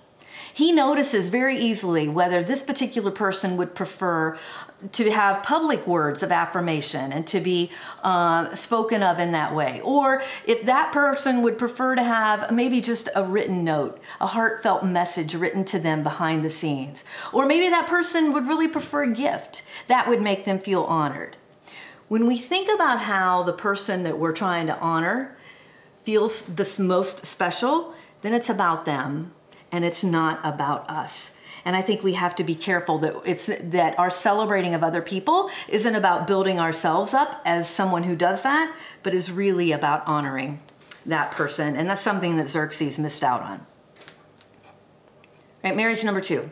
He 0.53 0.72
notices 0.72 1.30
very 1.30 1.58
easily 1.58 2.10
whether 2.10 2.44
this 2.44 2.63
particular 2.63 3.12
person 3.12 3.56
would 3.58 3.74
prefer 3.74 4.38
to 4.91 5.11
have 5.11 5.43
public 5.43 5.85
words 5.85 6.23
of 6.23 6.31
affirmation 6.31 7.11
and 7.11 7.27
to 7.27 7.39
be 7.39 7.69
uh, 8.03 8.53
spoken 8.55 9.03
of 9.03 9.19
in 9.19 9.31
that 9.31 9.53
way. 9.53 9.81
Or 9.83 10.21
if 10.45 10.65
that 10.65 10.91
person 10.91 11.41
would 11.43 11.57
prefer 11.57 11.95
to 11.95 12.03
have 12.03 12.51
maybe 12.51 12.81
just 12.81 13.09
a 13.15 13.23
written 13.23 13.63
note, 13.63 14.01
a 14.19 14.27
heartfelt 14.27 14.83
message 14.83 15.35
written 15.35 15.63
to 15.65 15.79
them 15.79 16.03
behind 16.03 16.43
the 16.43 16.50
scenes. 16.50 17.05
Or 17.31 17.45
maybe 17.45 17.69
that 17.69 17.88
person 17.88 18.33
would 18.33 18.47
really 18.47 18.67
prefer 18.67 19.03
a 19.03 19.13
gift 19.13 19.63
that 19.88 20.07
would 20.07 20.21
make 20.21 20.45
them 20.45 20.59
feel 20.59 20.83
honored. 20.83 21.38
When 22.07 22.25
we 22.25 22.38
think 22.38 22.67
about 22.73 23.01
how 23.01 23.43
the 23.43 23.53
person 23.53 24.03
that 24.03 24.17
we're 24.17 24.33
trying 24.33 24.67
to 24.67 24.77
honor 24.79 25.38
feels 25.95 26.41
the 26.41 26.83
most 26.83 27.25
special, 27.25 27.93
then 28.21 28.33
it's 28.33 28.50
about 28.50 28.85
them 28.85 29.33
and 29.71 29.85
it's 29.85 30.03
not 30.03 30.39
about 30.43 30.89
us. 30.89 31.35
And 31.63 31.75
I 31.75 31.82
think 31.82 32.03
we 32.03 32.13
have 32.13 32.36
to 32.38 32.44
be 32.44 32.56
careful 32.56 32.98
that 33.00 33.22
it's 33.25 33.46
that 33.46 33.98
our 34.00 34.10
celebrating 34.10 34.74
of 34.74 34.84
other 34.84 35.01
people 35.01 35.50
isn't 35.68 35.96
about 35.96 36.27
building 36.27 36.60
ourselves 36.60 37.13
up 37.13 37.41
as 37.46 37.70
someone 37.70 38.03
who 38.03 38.15
does 38.15 38.44
that, 38.44 38.75
but 39.03 39.13
is 39.13 39.32
really 39.32 39.72
about 39.72 40.08
honoring 40.08 40.60
that 41.06 41.32
person. 41.32 41.75
And 41.75 41.89
that's 41.89 42.01
something 42.01 42.38
that 42.38 42.48
Xerxes 42.48 42.98
missed 42.98 43.24
out 43.24 43.41
on. 43.41 43.65
Right, 45.63 45.75
marriage 45.75 46.03
number 46.03 46.22
two. 46.22 46.50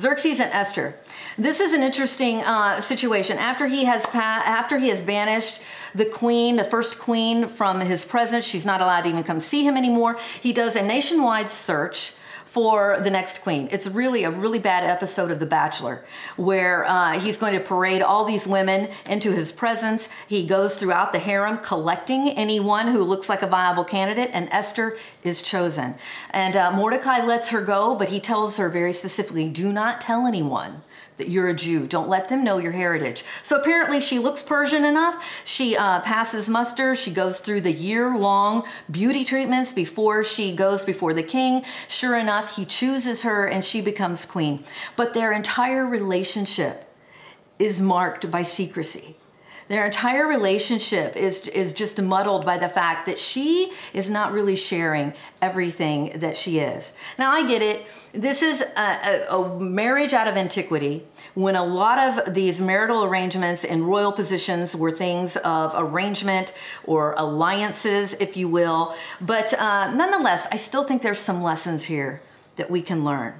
Xerxes 0.00 0.40
and 0.40 0.52
Esther. 0.52 0.96
This 1.36 1.60
is 1.60 1.72
an 1.72 1.82
interesting 1.82 2.40
uh, 2.40 2.80
situation. 2.80 3.38
After 3.38 3.66
he 3.66 3.84
has 3.84 4.06
pa- 4.06 4.42
after 4.44 4.78
he 4.78 4.88
has 4.88 5.02
banished 5.02 5.60
the 5.94 6.04
queen, 6.04 6.56
the 6.56 6.64
first 6.64 6.98
queen, 6.98 7.46
from 7.46 7.80
his 7.80 8.04
presence, 8.04 8.44
she's 8.44 8.66
not 8.66 8.80
allowed 8.80 9.02
to 9.02 9.08
even 9.08 9.24
come 9.24 9.40
see 9.40 9.64
him 9.64 9.76
anymore. 9.76 10.18
He 10.40 10.52
does 10.52 10.76
a 10.76 10.82
nationwide 10.82 11.50
search 11.50 12.14
for 12.52 13.00
the 13.00 13.08
next 13.08 13.38
queen. 13.38 13.66
It's 13.72 13.86
really 13.86 14.24
a 14.24 14.30
really 14.30 14.58
bad 14.58 14.84
episode 14.84 15.30
of 15.30 15.38
The 15.38 15.46
Bachelor 15.46 16.04
where 16.36 16.84
uh, 16.84 17.18
he's 17.18 17.38
going 17.38 17.54
to 17.54 17.60
parade 17.60 18.02
all 18.02 18.26
these 18.26 18.46
women 18.46 18.90
into 19.06 19.32
his 19.32 19.50
presence. 19.50 20.10
He 20.26 20.46
goes 20.46 20.76
throughout 20.76 21.14
the 21.14 21.18
harem 21.18 21.56
collecting 21.56 22.28
anyone 22.28 22.88
who 22.88 23.02
looks 23.04 23.30
like 23.30 23.40
a 23.40 23.46
viable 23.46 23.84
candidate, 23.84 24.28
and 24.34 24.50
Esther 24.50 24.98
is 25.24 25.40
chosen. 25.40 25.94
And 26.28 26.54
uh, 26.54 26.72
Mordecai 26.72 27.24
lets 27.24 27.48
her 27.48 27.62
go, 27.62 27.94
but 27.94 28.10
he 28.10 28.20
tells 28.20 28.58
her 28.58 28.68
very 28.68 28.92
specifically 28.92 29.48
do 29.48 29.72
not 29.72 30.02
tell 30.02 30.26
anyone 30.26 30.82
that 31.22 31.28
you're 31.28 31.48
a 31.48 31.54
Jew. 31.54 31.86
Don't 31.86 32.08
let 32.08 32.28
them 32.28 32.42
know 32.42 32.58
your 32.58 32.72
heritage. 32.72 33.22
So 33.42 33.60
apparently, 33.60 34.00
she 34.00 34.18
looks 34.18 34.42
Persian 34.42 34.84
enough. 34.84 35.42
She 35.44 35.76
uh, 35.76 36.00
passes 36.00 36.48
muster. 36.48 36.94
She 36.94 37.12
goes 37.12 37.40
through 37.40 37.60
the 37.60 37.72
year 37.72 38.16
long 38.16 38.64
beauty 38.90 39.24
treatments 39.24 39.72
before 39.72 40.24
she 40.24 40.54
goes 40.54 40.84
before 40.84 41.14
the 41.14 41.22
king. 41.22 41.64
Sure 41.88 42.16
enough, 42.16 42.41
he 42.50 42.64
chooses 42.64 43.22
her 43.22 43.46
and 43.46 43.64
she 43.64 43.80
becomes 43.80 44.24
queen. 44.24 44.64
But 44.96 45.14
their 45.14 45.32
entire 45.32 45.86
relationship 45.86 46.84
is 47.58 47.80
marked 47.80 48.30
by 48.30 48.42
secrecy. 48.42 49.16
Their 49.68 49.86
entire 49.86 50.26
relationship 50.26 51.16
is, 51.16 51.48
is 51.48 51.72
just 51.72 52.00
muddled 52.00 52.44
by 52.44 52.58
the 52.58 52.68
fact 52.68 53.06
that 53.06 53.18
she 53.18 53.72
is 53.94 54.10
not 54.10 54.32
really 54.32 54.56
sharing 54.56 55.14
everything 55.40 56.18
that 56.18 56.36
she 56.36 56.58
is. 56.58 56.92
Now, 57.18 57.32
I 57.32 57.46
get 57.46 57.62
it. 57.62 57.86
This 58.12 58.42
is 58.42 58.60
a, 58.60 59.26
a, 59.30 59.34
a 59.34 59.58
marriage 59.58 60.12
out 60.12 60.28
of 60.28 60.36
antiquity 60.36 61.06
when 61.34 61.56
a 61.56 61.64
lot 61.64 61.98
of 61.98 62.34
these 62.34 62.60
marital 62.60 63.04
arrangements 63.04 63.64
in 63.64 63.84
royal 63.84 64.12
positions 64.12 64.76
were 64.76 64.90
things 64.92 65.36
of 65.38 65.72
arrangement 65.74 66.52
or 66.84 67.14
alliances, 67.16 68.12
if 68.14 68.36
you 68.36 68.48
will. 68.48 68.94
But 69.20 69.54
uh, 69.54 69.90
nonetheless, 69.94 70.46
I 70.52 70.58
still 70.58 70.82
think 70.82 71.00
there's 71.00 71.20
some 71.20 71.42
lessons 71.42 71.84
here 71.84 72.20
that 72.56 72.70
we 72.70 72.82
can 72.82 73.04
learn. 73.04 73.34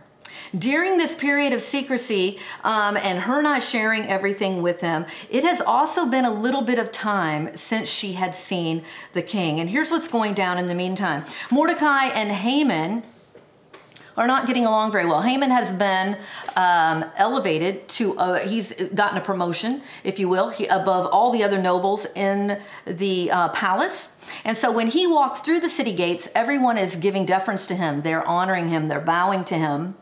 During 0.57 0.99
this 0.99 1.15
period 1.15 1.53
of 1.53 1.63
secrecy 1.63 2.39
um, 2.63 2.97
and 2.97 3.21
her 3.21 3.43
not 3.43 3.63
sharing 3.63 4.05
everything 4.05 4.61
with 4.61 4.81
him, 4.81 5.07
it 5.31 5.45
has 5.45 5.61
also 5.61 6.07
been 6.07 6.25
a 6.25 6.33
little 6.33 6.63
bit 6.63 6.79
of 6.79 6.93
time 6.93 7.55
since 7.57 7.89
she 7.89 8.13
had 8.13 8.35
seen 8.35 8.85
the 9.15 9.23
king. 9.23 9.61
And 9.61 9.71
here's 9.71 9.91
what's 9.91 10.09
going 10.09 10.35
down 10.35 10.59
in 10.59 10.67
the 10.67 10.75
meantime 10.75 11.25
Mordecai 11.51 12.07
and 12.07 12.31
Haman 12.31 13.03
are 14.17 14.27
not 14.27 14.47
getting 14.47 14.67
along 14.67 14.93
very 14.93 15.07
well. 15.07 15.23
Haman 15.23 15.51
has 15.51 15.73
been 15.73 16.17
um, 16.57 17.05
elevated 17.17 17.89
to, 17.91 18.19
uh, 18.19 18.39
he's 18.47 18.73
gotten 18.95 19.19
a 19.19 19.21
promotion, 19.21 19.83
if 20.05 20.19
you 20.19 20.29
will, 20.29 20.51
he, 20.51 20.67
above 20.67 21.07
all 21.07 21.31
the 21.31 21.43
other 21.43 21.61
nobles 21.61 22.07
in 22.15 22.61
the 22.85 23.31
uh, 23.31 23.49
palace. 23.51 24.13
And 24.45 24.57
so 24.57 24.71
when 24.71 24.89
he 24.89 25.07
walks 25.07 25.41
through 25.41 25.61
the 25.61 25.71
city 25.71 25.93
gates, 25.93 26.29
everyone 26.35 26.79
is 26.79 26.97
giving 26.97 27.27
deference 27.27 27.67
to 27.69 27.75
him. 27.75 28.03
They're 28.03 28.27
honoring 28.27 28.69
him, 28.69 28.89
they're 28.89 29.01
bowing 29.01 29.45
to 29.45 29.55
him 29.55 29.97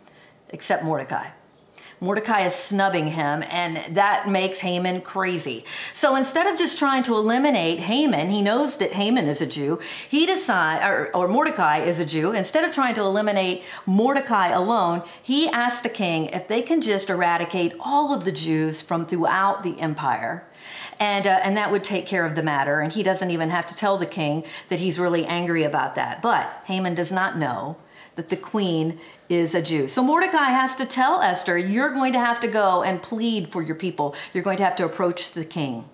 except 0.51 0.85
Mordecai. 0.85 1.31
Mordecai 2.01 2.47
is 2.47 2.55
snubbing 2.55 3.09
him, 3.09 3.45
and 3.51 3.95
that 3.95 4.29
makes 4.29 4.61
Haman 4.61 5.03
crazy. 5.03 5.65
So 5.93 6.17
instead 6.17 6.47
of 6.47 6.59
just 6.59 6.79
trying 6.79 7.03
to 7.05 7.15
eliminate 7.15 7.81
Haman, 7.81 8.31
he 8.31 8.41
knows 8.41 8.79
that 8.79 8.93
Haman 8.93 9.27
is 9.27 9.43
a 9.43 9.47
Jew. 9.47 9.79
He 10.09 10.25
decide, 10.25 10.83
or, 10.83 11.15
or 11.15 11.29
Mordecai 11.29 11.79
is 11.79 12.01
a 12.01 12.07
Jew. 12.07 12.33
Instead 12.33 12.65
of 12.65 12.73
trying 12.73 12.95
to 12.95 13.03
eliminate 13.03 13.63
Mordecai 13.85 14.49
alone, 14.49 15.03
he 15.23 15.49
asks 15.49 15.83
the 15.83 15.91
king 15.91 16.27
if 16.27 16.49
they 16.49 16.63
can 16.63 16.81
just 16.81 17.11
eradicate 17.11 17.75
all 17.79 18.15
of 18.15 18.25
the 18.25 18.33
Jews 18.33 18.83
from 18.83 19.05
throughout 19.05 19.63
the 19.63 19.79
empire 19.81 20.47
and 20.99 21.27
uh, 21.27 21.41
and 21.43 21.57
that 21.57 21.73
would 21.73 21.83
take 21.83 22.07
care 22.07 22.25
of 22.25 22.37
the 22.37 22.43
matter. 22.43 22.81
And 22.81 22.93
he 22.93 23.03
doesn't 23.03 23.31
even 23.31 23.51
have 23.51 23.67
to 23.67 23.75
tell 23.75 23.97
the 23.97 24.07
king 24.07 24.45
that 24.69 24.79
he's 24.79 24.99
really 24.99 25.25
angry 25.25 25.65
about 25.65 25.95
that. 25.95 26.23
But 26.23 26.63
Haman 26.67 26.95
does 26.95 27.11
not 27.11 27.39
know 27.39 27.77
that 28.21 28.29
the 28.29 28.37
queen 28.37 28.99
is 29.31 29.55
a 29.55 29.63
Jew. 29.63 29.89
So 29.89 30.03
Mordecai 30.03 30.51
has 30.51 30.77
to 30.77 30.85
tell 30.85 31.23
Esther, 31.23 31.57
you're 31.57 31.95
going 31.95 32.13
to 32.13 32.19
have 32.19 32.39
to 32.41 32.49
go 32.49 32.83
and 32.83 33.03
plead 33.03 33.49
for 33.49 33.63
your 33.63 33.77
people. 33.77 34.15
You're 34.35 34.45
going 34.45 34.59
to 34.59 34.65
have 34.65 34.77
to 34.77 34.85
approach 34.85 35.33
the 35.33 35.43
king. 35.43 35.87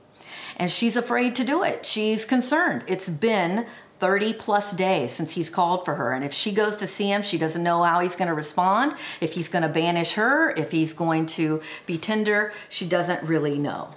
And 0.56 0.68
she's 0.68 0.97
afraid 0.97 1.37
to 1.37 1.45
do 1.45 1.62
it. 1.62 1.87
She's 1.87 2.25
concerned. 2.25 2.83
It's 2.88 3.09
been 3.09 3.64
30 4.00 4.33
plus 4.33 4.72
days 4.72 5.12
since 5.12 5.35
he's 5.35 5.50
called 5.50 5.85
for 5.85 5.94
her. 5.94 6.12
And 6.12 6.24
if 6.24 6.33
she 6.33 6.50
goes 6.50 6.74
to 6.79 6.88
see 6.88 7.12
him, 7.12 7.22
she 7.22 7.38
doesn't 7.38 7.62
know 7.62 7.85
how 7.85 8.00
he's 8.00 8.16
going 8.16 8.27
to 8.27 8.35
respond, 8.35 8.94
if 9.20 9.35
he's 9.35 9.48
going 9.48 9.62
to 9.62 9.68
banish 9.68 10.14
her, 10.14 10.50
if 10.50 10.72
he's 10.72 10.92
going 10.92 11.27
to 11.27 11.62
be 11.87 11.96
tender. 11.96 12.53
She 12.68 12.88
doesn't 12.88 13.22
really 13.22 13.57
know. 13.57 13.90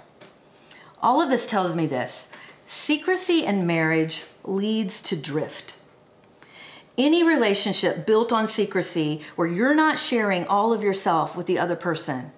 All 1.02 1.20
of 1.20 1.30
this 1.30 1.48
tells 1.48 1.74
me 1.74 1.86
this 1.86 2.28
secrecy 2.64 3.44
in 3.44 3.66
marriage 3.66 4.26
leads 4.44 5.02
to 5.02 5.16
drift. 5.16 5.74
Any 7.02 7.24
relationship 7.24 8.04
built 8.04 8.30
on 8.30 8.46
secrecy 8.46 9.22
where 9.34 9.48
you're 9.48 9.74
not 9.74 9.98
sharing 9.98 10.46
all 10.46 10.70
of 10.74 10.82
yourself 10.82 11.34
with 11.34 11.46
the 11.46 11.58
other 11.58 11.74
person 11.74 12.30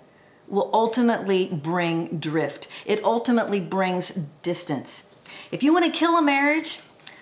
will 0.46 0.70
ultimately 0.72 1.48
bring 1.48 2.20
drift. 2.20 2.68
It 2.86 3.02
ultimately 3.02 3.58
brings 3.58 4.10
distance. 4.44 5.12
If 5.50 5.64
you 5.64 5.72
want 5.72 5.86
to 5.86 5.90
kill 5.90 6.16
a 6.16 6.22
marriage, 6.22 6.78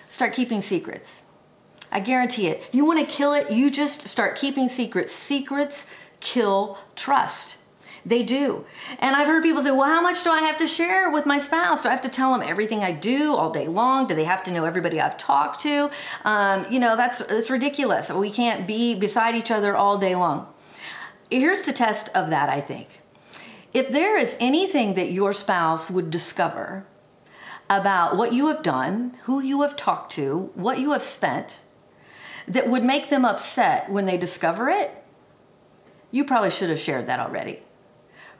start 0.07 0.33
keeping 0.33 0.61
secrets. 0.61 1.23
I 1.91 1.99
guarantee 1.99 2.45
it. 2.45 2.69
You 2.71 2.85
want 2.85 2.99
to 2.99 3.07
kill 3.07 3.33
it, 3.33 3.49
you 3.49 3.71
just 3.71 4.07
start 4.07 4.35
keeping 4.35 4.69
secrets. 4.69 5.11
Secrets 5.11 5.87
kill 6.19 6.77
trust. 6.95 7.57
They 8.05 8.23
do. 8.23 8.65
And 8.99 9.15
I've 9.15 9.27
heard 9.27 9.43
people 9.43 9.61
say, 9.61 9.71
well, 9.71 9.87
how 9.87 10.01
much 10.01 10.23
do 10.23 10.31
I 10.31 10.41
have 10.41 10.57
to 10.57 10.67
share 10.67 11.09
with 11.11 11.25
my 11.25 11.37
spouse? 11.37 11.83
Do 11.83 11.89
I 11.89 11.91
have 11.91 12.01
to 12.01 12.09
tell 12.09 12.31
them 12.31 12.41
everything 12.41 12.83
I 12.83 12.91
do 12.91 13.35
all 13.35 13.51
day 13.51 13.67
long? 13.67 14.07
Do 14.07 14.15
they 14.15 14.23
have 14.23 14.43
to 14.45 14.51
know 14.51 14.65
everybody 14.65 14.99
I've 14.99 15.17
talked 15.17 15.59
to? 15.61 15.91
Um, 16.25 16.65
you 16.71 16.79
know, 16.79 16.95
that's, 16.95 17.19
that's 17.19 17.49
ridiculous. 17.49 18.11
We 18.11 18.31
can't 18.31 18.65
be 18.65 18.95
beside 18.95 19.35
each 19.35 19.51
other 19.51 19.75
all 19.75 19.97
day 19.97 20.15
long. 20.15 20.47
Here's 21.29 21.63
the 21.63 21.73
test 21.73 22.09
of 22.15 22.29
that, 22.31 22.49
I 22.49 22.59
think. 22.59 23.01
If 23.73 23.89
there 23.91 24.17
is 24.17 24.35
anything 24.39 24.95
that 24.95 25.11
your 25.11 25.31
spouse 25.31 25.91
would 25.91 26.09
discover 26.09 26.85
about 27.69 28.17
what 28.17 28.33
you 28.33 28.47
have 28.47 28.63
done, 28.63 29.15
who 29.23 29.41
you 29.41 29.61
have 29.61 29.77
talked 29.77 30.11
to, 30.13 30.49
what 30.55 30.79
you 30.79 30.91
have 30.91 31.03
spent, 31.03 31.61
that 32.47 32.67
would 32.67 32.83
make 32.83 33.09
them 33.09 33.23
upset 33.23 33.89
when 33.89 34.07
they 34.07 34.17
discover 34.17 34.69
it, 34.69 35.03
you 36.09 36.25
probably 36.25 36.51
should 36.51 36.69
have 36.69 36.79
shared 36.79 37.05
that 37.05 37.19
already 37.19 37.61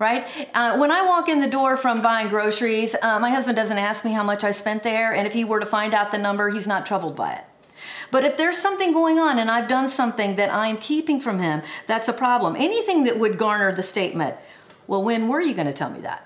right? 0.02 0.26
Uh, 0.56 0.78
when 0.78 0.92
I 0.92 1.04
walk 1.04 1.30
in 1.30 1.42
the 1.42 1.48
door 1.48 1.78
from 1.78 2.02
buying 2.02 2.28
groceries, 2.28 2.96
uh, 3.04 3.20
my 3.20 3.30
husband 3.30 3.56
doesn't 3.56 3.78
ask 3.78 4.04
me 4.04 4.12
how 4.12 4.24
much 4.24 4.44
I 4.44 4.52
spent 4.52 4.82
there, 4.82 5.14
and 5.14 5.28
if 5.28 5.34
he 5.34 5.44
were 5.44 5.60
to 5.60 5.66
find 5.66 5.94
out 5.94 6.12
the 6.12 6.18
number, 6.18 6.50
he's 6.50 6.66
not 6.66 6.88
troubled 6.88 7.16
by 7.16 7.34
it. 7.34 7.46
But 8.10 8.26
if 8.26 8.36
there's 8.36 8.58
something 8.58 8.94
going 8.94 9.20
on 9.20 9.38
and 9.38 9.50
I've 9.50 9.68
done 9.68 9.88
something 9.88 10.36
that 10.38 10.52
I'm 10.52 10.78
keeping 10.78 11.22
from 11.22 11.38
him, 11.38 11.62
that's 11.86 12.10
a 12.10 12.14
problem. 12.14 12.56
Anything 12.56 13.04
that 13.04 13.20
would 13.20 13.38
garner 13.38 13.74
the 13.74 13.84
statement, 13.84 14.36
well, 14.88 15.04
when 15.04 15.28
were 15.28 15.40
you 15.40 15.54
going 15.54 15.68
to 15.68 15.74
tell 15.74 15.92
me 15.92 16.02
that? 16.02 16.26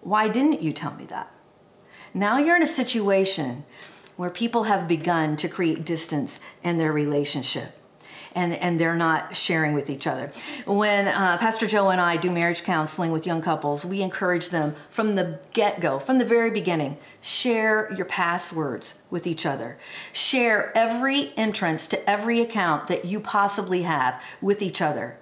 Why 0.00 0.28
didn't 0.28 0.62
you 0.62 0.72
tell 0.72 0.94
me 0.94 1.04
that? 1.06 1.30
Now 2.14 2.38
you're 2.38 2.56
in 2.56 2.62
a 2.62 2.66
situation 2.66 3.64
where 4.16 4.30
people 4.30 4.64
have 4.64 4.86
begun 4.86 5.34
to 5.36 5.48
create 5.48 5.84
distance 5.84 6.38
in 6.62 6.78
their 6.78 6.92
relationship 6.92 7.76
and, 8.34 8.52
and 8.54 8.80
they're 8.80 8.96
not 8.96 9.36
sharing 9.36 9.74
with 9.74 9.88
each 9.88 10.06
other. 10.06 10.32
When 10.66 11.08
uh, 11.08 11.38
Pastor 11.38 11.66
Joe 11.66 11.90
and 11.90 12.00
I 12.00 12.16
do 12.16 12.30
marriage 12.30 12.64
counseling 12.64 13.12
with 13.12 13.26
young 13.26 13.40
couples, 13.40 13.84
we 13.84 14.02
encourage 14.02 14.48
them 14.48 14.74
from 14.88 15.14
the 15.14 15.38
get 15.52 15.80
go, 15.80 15.98
from 15.98 16.18
the 16.18 16.24
very 16.24 16.50
beginning, 16.50 16.98
share 17.20 17.92
your 17.94 18.06
passwords 18.06 18.98
with 19.10 19.26
each 19.26 19.46
other. 19.46 19.78
Share 20.12 20.76
every 20.76 21.32
entrance 21.36 21.86
to 21.88 22.10
every 22.10 22.40
account 22.40 22.88
that 22.88 23.04
you 23.04 23.20
possibly 23.20 23.82
have 23.82 24.22
with 24.42 24.62
each 24.62 24.82
other. 24.82 25.16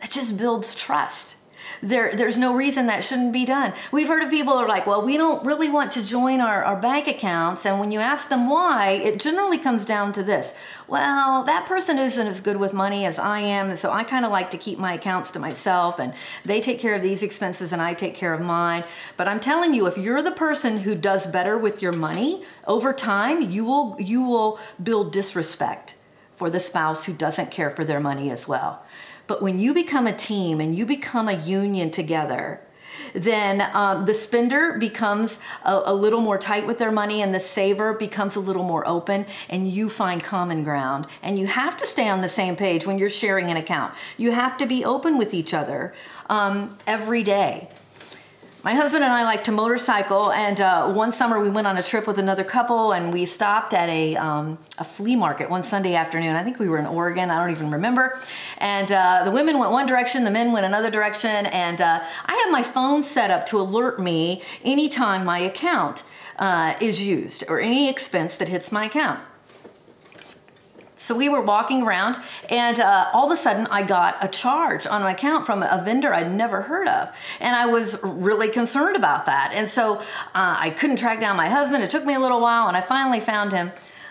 That 0.00 0.10
just 0.10 0.36
builds 0.36 0.74
trust 0.74 1.37
there, 1.82 2.14
there's 2.14 2.36
no 2.36 2.54
reason 2.54 2.86
that 2.86 3.04
shouldn't 3.04 3.32
be 3.32 3.44
done. 3.44 3.72
We've 3.92 4.08
heard 4.08 4.22
of 4.22 4.30
people 4.30 4.54
who 4.54 4.60
are 4.60 4.68
like, 4.68 4.86
well, 4.86 5.02
we 5.02 5.16
don't 5.16 5.44
really 5.44 5.68
want 5.68 5.92
to 5.92 6.04
join 6.04 6.40
our, 6.40 6.64
our 6.64 6.80
bank 6.80 7.06
accounts. 7.06 7.64
And 7.64 7.78
when 7.80 7.90
you 7.90 8.00
ask 8.00 8.28
them 8.28 8.48
why, 8.48 8.90
it 8.90 9.20
generally 9.20 9.58
comes 9.58 9.84
down 9.84 10.12
to 10.14 10.22
this. 10.22 10.54
Well, 10.86 11.44
that 11.44 11.66
person 11.66 11.98
isn't 11.98 12.26
as 12.26 12.40
good 12.40 12.56
with 12.56 12.72
money 12.72 13.04
as 13.04 13.18
I 13.18 13.40
am. 13.40 13.70
And 13.70 13.78
so 13.78 13.92
I 13.92 14.04
kind 14.04 14.24
of 14.24 14.30
like 14.30 14.50
to 14.50 14.58
keep 14.58 14.78
my 14.78 14.94
accounts 14.94 15.30
to 15.32 15.38
myself 15.38 15.98
and 15.98 16.14
they 16.44 16.60
take 16.60 16.78
care 16.78 16.94
of 16.94 17.02
these 17.02 17.22
expenses 17.22 17.72
and 17.72 17.82
I 17.82 17.94
take 17.94 18.14
care 18.14 18.34
of 18.34 18.40
mine. 18.40 18.84
But 19.16 19.28
I'm 19.28 19.40
telling 19.40 19.74
you, 19.74 19.86
if 19.86 19.98
you're 19.98 20.22
the 20.22 20.30
person 20.30 20.78
who 20.78 20.94
does 20.94 21.26
better 21.26 21.58
with 21.58 21.82
your 21.82 21.92
money 21.92 22.44
over 22.66 22.92
time, 22.92 23.42
you 23.42 23.64
will, 23.64 23.96
you 23.98 24.24
will 24.24 24.58
build 24.82 25.12
disrespect 25.12 25.96
for 26.32 26.48
the 26.48 26.60
spouse 26.60 27.06
who 27.06 27.12
doesn't 27.12 27.50
care 27.50 27.68
for 27.68 27.84
their 27.84 27.98
money 27.98 28.30
as 28.30 28.46
well. 28.46 28.82
But 29.28 29.42
when 29.42 29.60
you 29.60 29.72
become 29.72 30.08
a 30.08 30.16
team 30.16 30.60
and 30.60 30.76
you 30.76 30.84
become 30.84 31.28
a 31.28 31.34
union 31.34 31.92
together, 31.92 32.60
then 33.14 33.62
um, 33.74 34.06
the 34.06 34.14
spender 34.14 34.76
becomes 34.78 35.38
a, 35.64 35.82
a, 35.86 35.94
little 35.94 36.20
more 36.20 36.38
tight 36.38 36.66
with 36.66 36.78
their 36.78 36.90
money 36.90 37.22
and 37.22 37.34
the 37.34 37.40
saver 37.40 37.92
becomes 37.92 38.36
a 38.36 38.40
little 38.40 38.64
more 38.64 38.86
open 38.86 39.26
and 39.48 39.68
you 39.68 39.88
find 39.88 40.24
common 40.24 40.64
ground. 40.64 41.06
And 41.22 41.38
you 41.38 41.46
have 41.46 41.76
to 41.76 41.86
stay 41.86 42.08
on 42.08 42.22
the 42.22 42.28
same 42.28 42.56
page 42.56 42.86
when 42.86 42.98
you're 42.98 43.10
sharing 43.10 43.50
an 43.50 43.56
account. 43.56 43.94
You 44.16 44.32
have 44.32 44.56
to 44.58 44.66
be 44.66 44.84
open 44.84 45.16
with 45.16 45.32
each 45.32 45.54
other 45.54 45.94
um, 46.28 46.76
every 46.86 47.22
day 47.22 47.68
my 48.64 48.74
husband 48.74 49.04
and 49.04 49.12
I 49.12 49.22
like 49.22 49.44
to 49.44 49.52
motorcycle, 49.52 50.32
and 50.32 50.60
uh, 50.60 50.92
one 50.92 51.12
summer 51.12 51.38
we 51.38 51.48
went 51.48 51.68
on 51.68 51.78
a 51.78 51.82
trip 51.82 52.08
with 52.08 52.18
another 52.18 52.42
couple, 52.42 52.92
and 52.92 53.12
we 53.12 53.24
stopped 53.24 53.72
at 53.72 53.88
a, 53.88 54.16
um, 54.16 54.58
a 54.78 54.84
flea 54.84 55.14
market 55.14 55.48
one 55.48 55.62
Sunday 55.62 55.94
afternoon. 55.94 56.34
I 56.34 56.42
think 56.42 56.58
we 56.58 56.68
were 56.68 56.78
in 56.78 56.86
Oregon, 56.86 57.30
I 57.30 57.38
don't 57.38 57.52
even 57.52 57.70
remember. 57.70 58.18
And 58.58 58.90
uh, 58.90 59.22
the 59.24 59.30
women 59.30 59.58
went 59.60 59.70
one 59.70 59.86
direction, 59.86 60.24
the 60.24 60.32
men 60.32 60.50
went 60.50 60.66
another 60.66 60.90
direction, 60.90 61.46
and 61.46 61.80
uh, 61.80 62.02
I 62.26 62.42
have 62.44 62.52
my 62.52 62.64
phone 62.64 63.04
set 63.04 63.30
up 63.30 63.46
to 63.46 63.60
alert 63.60 64.00
me 64.00 64.42
anytime 64.64 65.24
my 65.24 65.38
account 65.38 66.02
uh, 66.38 66.74
is 66.80 67.06
used 67.06 67.44
or 67.48 67.60
any 67.60 67.88
expense 67.88 68.38
that 68.38 68.48
hits 68.48 68.72
my 68.72 68.86
account. 68.86 69.20
So 71.00 71.14
we 71.14 71.28
were 71.28 71.40
walking 71.40 71.84
around, 71.84 72.16
and 72.50 72.80
uh, 72.80 73.08
all 73.12 73.30
of 73.30 73.32
a 73.32 73.40
sudden, 73.40 73.68
I 73.68 73.84
got 73.84 74.22
a 74.22 74.26
charge 74.26 74.84
on 74.84 75.02
my 75.02 75.12
account 75.12 75.46
from 75.46 75.62
a 75.62 75.80
vendor 75.84 76.12
I'd 76.12 76.30
never 76.30 76.62
heard 76.62 76.88
of, 76.88 77.16
and 77.40 77.54
I 77.54 77.66
was 77.66 78.00
really 78.02 78.48
concerned 78.48 78.96
about 78.96 79.24
that. 79.26 79.52
And 79.54 79.68
so 79.68 80.00
uh, 80.34 80.56
I 80.58 80.70
couldn't 80.70 80.96
track 80.96 81.20
down 81.20 81.36
my 81.36 81.48
husband. 81.48 81.84
It 81.84 81.90
took 81.90 82.04
me 82.04 82.14
a 82.14 82.20
little 82.20 82.40
while, 82.40 82.66
and 82.66 82.76
I 82.76 82.80
finally 82.80 83.20
found 83.20 83.52
him 83.52 83.70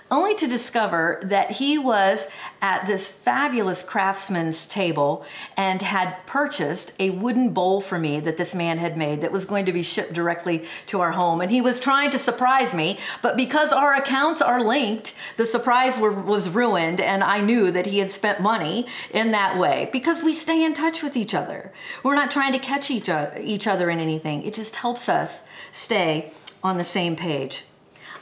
only 0.10 0.34
to 0.36 0.48
discover 0.48 1.20
that 1.24 1.52
he 1.52 1.78
was 1.78 2.30
at 2.62 2.86
this 2.86 3.10
fabulous 3.10 3.84
craftsman's 3.84 4.66
table 4.66 5.26
and 5.56 5.82
had 5.82 6.16
purchased 6.26 6.94
a 7.00 7.10
wooden 7.12 7.50
bowl 7.50 7.82
for 7.82 8.00
me 8.00 8.20
that 8.20 8.38
this 8.38 8.56
man 8.56 8.78
had 8.78 8.98
made 8.98 9.22
that 9.22 9.32
was 9.32 9.46
going 9.46 9.66
to 9.66 9.72
be 9.72 9.84
shipped 9.84 10.14
directly 10.14 10.66
to 10.88 11.02
our 11.02 11.12
home. 11.12 11.42
And 11.42 11.52
he 11.52 11.62
was 11.62 11.80
trying 11.80 12.12
to 12.12 12.20
surprise 12.20 12.74
me, 12.74 12.98
but 13.22 13.38
because 13.38 13.72
our 13.72 13.94
accounts 13.94 14.42
are 14.42 14.64
linked, 14.64 15.14
the 15.38 15.46
surprise 15.46 15.98
were, 15.98 16.12
was 16.12 16.50
ruined, 16.50 17.00
and 17.00 17.24
I 17.24 17.42
knew 17.42 17.72
that 17.72 17.88
he 17.88 18.00
had 18.00 18.12
spent 18.12 18.42
money 18.42 18.88
in 19.12 19.32
that 19.32 19.58
way 19.58 19.90
because 19.92 20.24
we 20.24 20.34
stay 20.34 20.64
in 20.64 20.74
touch 20.74 21.04
with 21.04 21.16
each 21.16 21.36
other. 21.36 21.72
We're 22.04 22.16
not 22.16 22.32
trying 22.32 22.54
to 22.54 22.60
catch 22.60 22.90
each, 22.90 23.10
each 23.40 23.68
other 23.68 23.90
in 23.90 24.00
anything, 24.00 24.44
it 24.44 24.54
just 24.54 24.78
helps 24.78 25.10
us 25.10 25.44
stay 25.72 26.32
on 26.64 26.78
the 26.78 26.84
same 26.84 27.16
page. 27.16 27.64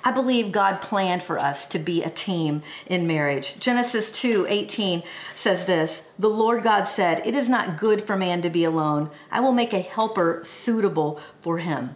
I 0.08 0.12
believe 0.12 0.52
God 0.52 0.82
planned 0.82 1.24
for 1.24 1.40
us 1.40 1.66
to 1.66 1.80
be 1.80 2.04
a 2.04 2.12
team 2.12 2.62
in 2.86 3.08
marriage. 3.08 3.60
Genesis 3.60 4.12
2 4.12 4.46
18 4.48 5.02
says 5.34 5.66
this 5.66 6.08
The 6.20 6.30
Lord 6.30 6.62
God 6.62 6.84
said, 6.84 7.26
It 7.26 7.34
is 7.34 7.50
not 7.50 7.76
good 7.76 8.04
for 8.04 8.16
man 8.16 8.44
to 8.44 8.52
be 8.52 8.64
alone. 8.64 9.10
I 9.32 9.40
will 9.40 9.52
make 9.52 9.74
a 9.74 9.80
helper 9.80 10.42
suitable 10.44 11.20
for 11.42 11.58
him. 11.58 11.96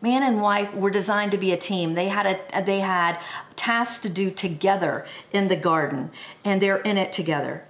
Man 0.00 0.22
and 0.22 0.40
wife 0.40 0.72
were 0.72 0.90
designed 0.90 1.32
to 1.32 1.38
be 1.38 1.52
a 1.52 1.56
team. 1.56 1.94
They 1.94 2.06
had 2.06 2.38
a, 2.54 2.62
they 2.62 2.78
had 2.78 3.20
tasks 3.56 3.98
to 4.00 4.08
do 4.08 4.30
together 4.30 5.04
in 5.32 5.48
the 5.48 5.56
garden, 5.56 6.12
and 6.44 6.62
they're 6.62 6.78
in 6.78 6.96
it 6.96 7.12
together. 7.12 7.64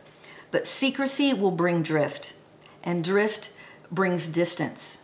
But 0.50 0.66
secrecy 0.66 1.32
will 1.32 1.50
bring 1.50 1.80
drift, 1.80 2.34
and 2.84 3.02
drift 3.02 3.52
brings 3.90 4.26
distance. 4.26 4.97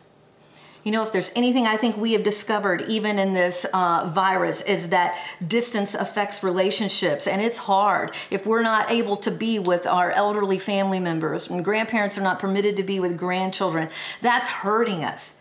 You 0.85 0.93
know, 0.93 1.03
if 1.03 1.13
there's 1.13 1.33
anything 1.35 1.67
I 1.67 1.79
think 1.79 1.97
we 1.97 2.13
have 2.13 2.23
discovered, 2.23 2.83
even 2.83 3.19
in 3.19 3.33
this 3.33 3.65
uh, 3.73 4.07
virus, 4.07 4.61
is 4.61 4.91
that 4.91 5.19
distance 5.45 5.95
affects 5.95 6.43
relationships, 6.43 7.27
and 7.27 7.41
it's 7.41 7.57
hard. 7.57 8.13
If 8.31 8.45
we're 8.45 8.63
not 8.63 8.91
able 8.91 9.17
to 9.17 9.31
be 9.31 9.59
with 9.59 9.87
our 9.87 10.11
elderly 10.11 10.59
family 10.59 11.01
members, 11.01 11.49
and 11.49 11.65
grandparents 11.65 12.19
are 12.19 12.23
not 12.23 12.39
permitted 12.39 12.77
to 12.77 12.83
be 12.83 13.01
with 13.01 13.17
grandchildren, 13.17 13.89
that's 14.21 14.49
hurting 14.49 15.03
us. 15.03 15.35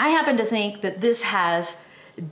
I 0.00 0.08
happen 0.08 0.36
to 0.36 0.44
think 0.44 0.80
that 0.80 1.00
this 1.00 1.22
has 1.22 1.76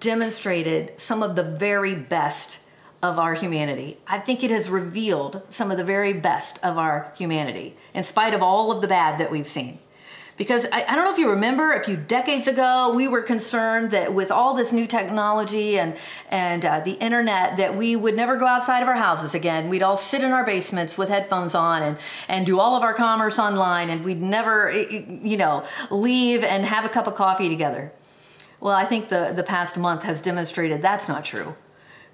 demonstrated 0.00 0.98
some 1.00 1.22
of 1.22 1.36
the 1.36 1.44
very 1.44 1.94
best 1.94 2.58
of 3.00 3.16
our 3.16 3.34
humanity. 3.34 3.98
I 4.08 4.18
think 4.18 4.42
it 4.42 4.50
has 4.50 4.68
revealed 4.70 5.42
some 5.50 5.70
of 5.70 5.76
the 5.76 5.84
very 5.84 6.12
best 6.12 6.58
of 6.64 6.78
our 6.78 7.12
humanity, 7.16 7.76
in 7.94 8.02
spite 8.02 8.34
of 8.34 8.42
all 8.42 8.72
of 8.72 8.80
the 8.80 8.88
bad 8.88 9.20
that 9.20 9.30
we've 9.30 9.46
seen. 9.46 9.78
Because 10.36 10.66
I, 10.70 10.84
I, 10.84 10.94
don't 10.94 11.04
know 11.04 11.12
if 11.12 11.18
you 11.18 11.30
remember, 11.30 11.72
a 11.72 11.82
few 11.82 11.96
decades 11.96 12.46
ago, 12.46 12.92
we 12.94 13.08
were 13.08 13.22
concerned 13.22 13.90
that 13.92 14.12
with 14.12 14.30
all 14.30 14.52
this 14.52 14.70
new 14.70 14.86
technology 14.86 15.78
and 15.78 15.96
and 16.30 16.64
uh, 16.64 16.80
the 16.80 16.92
internet, 16.92 17.56
that 17.56 17.74
we 17.74 17.96
would 17.96 18.14
never 18.14 18.36
go 18.36 18.46
outside 18.46 18.82
of 18.82 18.88
our 18.88 18.96
houses 18.96 19.34
again. 19.34 19.70
We'd 19.70 19.82
all 19.82 19.96
sit 19.96 20.22
in 20.22 20.32
our 20.32 20.44
basements 20.44 20.98
with 20.98 21.08
headphones 21.08 21.54
on 21.54 21.82
and 21.82 21.96
and 22.28 22.44
do 22.44 22.60
all 22.60 22.76
of 22.76 22.82
our 22.82 22.92
commerce 22.92 23.38
online, 23.38 23.88
and 23.88 24.04
we'd 24.04 24.20
never, 24.20 24.70
you 24.70 25.38
know, 25.38 25.64
leave 25.90 26.44
and 26.44 26.66
have 26.66 26.84
a 26.84 26.90
cup 26.90 27.06
of 27.06 27.14
coffee 27.14 27.48
together. 27.48 27.92
Well, 28.60 28.74
I 28.74 28.84
think 28.84 29.08
the 29.08 29.32
the 29.34 29.42
past 29.42 29.78
month 29.78 30.02
has 30.02 30.20
demonstrated 30.20 30.82
that's 30.82 31.08
not 31.08 31.24
true 31.24 31.56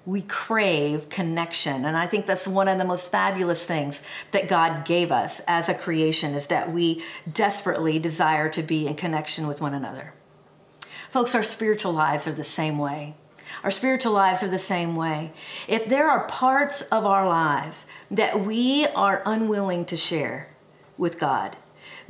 we 0.05 0.21
crave 0.21 1.09
connection. 1.09 1.85
And 1.85 1.95
i 1.95 2.05
think 2.05 2.25
that's 2.25 2.47
one 2.47 2.67
of 2.67 2.77
the 2.77 2.85
most 2.85 3.11
fabulous 3.11 3.65
things 3.65 4.03
that 4.31 4.47
god 4.47 4.85
gave 4.85 5.11
us 5.11 5.41
as 5.47 5.69
a 5.69 5.73
creation 5.73 6.35
is 6.35 6.47
that 6.47 6.71
we 6.71 7.03
desperately 7.31 7.99
desire 7.99 8.49
to 8.49 8.63
be 8.63 8.87
in 8.87 8.95
connection 8.95 9.47
with 9.47 9.61
one 9.61 9.73
another. 9.73 10.13
Folks 11.09 11.35
our 11.35 11.43
spiritual 11.43 11.93
lives 11.93 12.27
are 12.27 12.33
the 12.33 12.43
same 12.43 12.77
way. 12.77 13.15
Our 13.63 13.71
spiritual 13.71 14.13
lives 14.13 14.41
are 14.41 14.49
the 14.49 14.59
same 14.59 14.95
way. 14.95 15.31
If 15.67 15.85
there 15.85 16.09
are 16.09 16.27
parts 16.27 16.81
of 16.81 17.05
our 17.05 17.27
lives 17.27 17.85
that 18.09 18.39
we 18.39 18.87
are 18.87 19.21
unwilling 19.25 19.85
to 19.85 19.97
share 19.97 20.49
with 20.97 21.19
god 21.19 21.55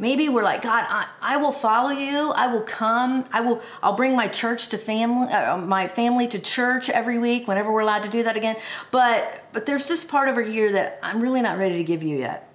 maybe 0.04 0.28
we're 0.28 0.44
like 0.44 0.62
god 0.62 0.86
I, 0.90 1.08
I, 1.22 1.38
will 1.38 1.54
follow 1.54 1.90
you. 1.90 2.34
I 2.36 2.48
will 2.48 2.62
come. 2.62 3.26
I 3.32 3.40
will 3.40 3.62
i'll 3.82 3.96
bring 3.96 4.16
my 4.16 4.28
church 4.28 4.68
to 4.70 4.78
family 4.78 5.34
uh, 5.34 5.58
my 5.58 5.88
family 5.88 6.28
to 6.28 6.40
church 6.40 6.90
every 6.90 7.18
week 7.18 7.48
whenever 7.48 7.72
we're 7.72 7.88
allowed 7.88 8.04
to 8.04 8.10
do 8.10 8.22
that 8.24 8.36
again. 8.36 8.58
But 8.92 9.46
but 9.54 9.66
there's 9.66 9.88
this 9.88 10.04
part 10.04 10.28
over 10.30 10.42
here 10.42 10.72
that 10.74 11.00
i'm 11.02 11.22
really 11.22 11.42
not 11.42 11.58
ready 11.58 11.78
to 11.78 11.84
give 11.86 12.04
you 12.04 12.18
yet. 12.18 12.50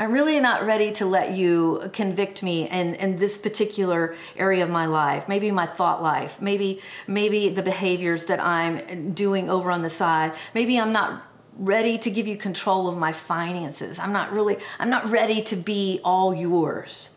I'm 0.00 0.12
really 0.12 0.38
not 0.38 0.64
ready 0.64 0.92
to 0.92 1.06
let 1.06 1.36
you 1.36 1.90
convict 1.92 2.42
me 2.42 2.68
in 2.68 2.94
in 2.94 3.16
this 3.16 3.38
particular 3.38 4.16
area 4.36 4.64
of 4.64 4.70
my 4.70 4.86
life 4.86 5.28
maybe 5.28 5.50
my 5.52 5.66
thought 5.66 6.02
life 6.02 6.42
maybe 6.42 6.80
maybe 7.06 7.48
the 7.48 7.62
behaviors 7.62 8.26
that 8.26 8.40
i'm 8.40 9.12
doing 9.12 9.48
over 9.48 9.70
on 9.70 9.82
the 9.82 9.90
side. 10.02 10.32
Maybe 10.52 10.80
i'm 10.80 10.92
not 10.92 11.27
ready 11.58 11.98
to 11.98 12.10
give 12.10 12.26
you 12.26 12.36
control 12.36 12.88
of 12.88 12.96
my 12.96 13.12
finances. 13.12 13.98
I'm 13.98 14.12
not 14.12 14.32
really, 14.32 14.56
I'm 14.78 14.90
not 14.90 15.10
ready 15.10 15.42
to 15.42 15.56
be 15.56 16.00
all 16.04 16.32
yours. 16.32 17.10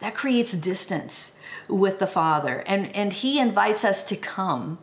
That 0.00 0.14
creates 0.14 0.52
distance 0.52 1.35
with 1.68 1.98
the 1.98 2.06
Father. 2.06 2.62
And, 2.66 2.94
and 2.94 3.12
He 3.12 3.38
invites 3.38 3.84
us 3.84 4.04
to 4.04 4.16
come 4.16 4.78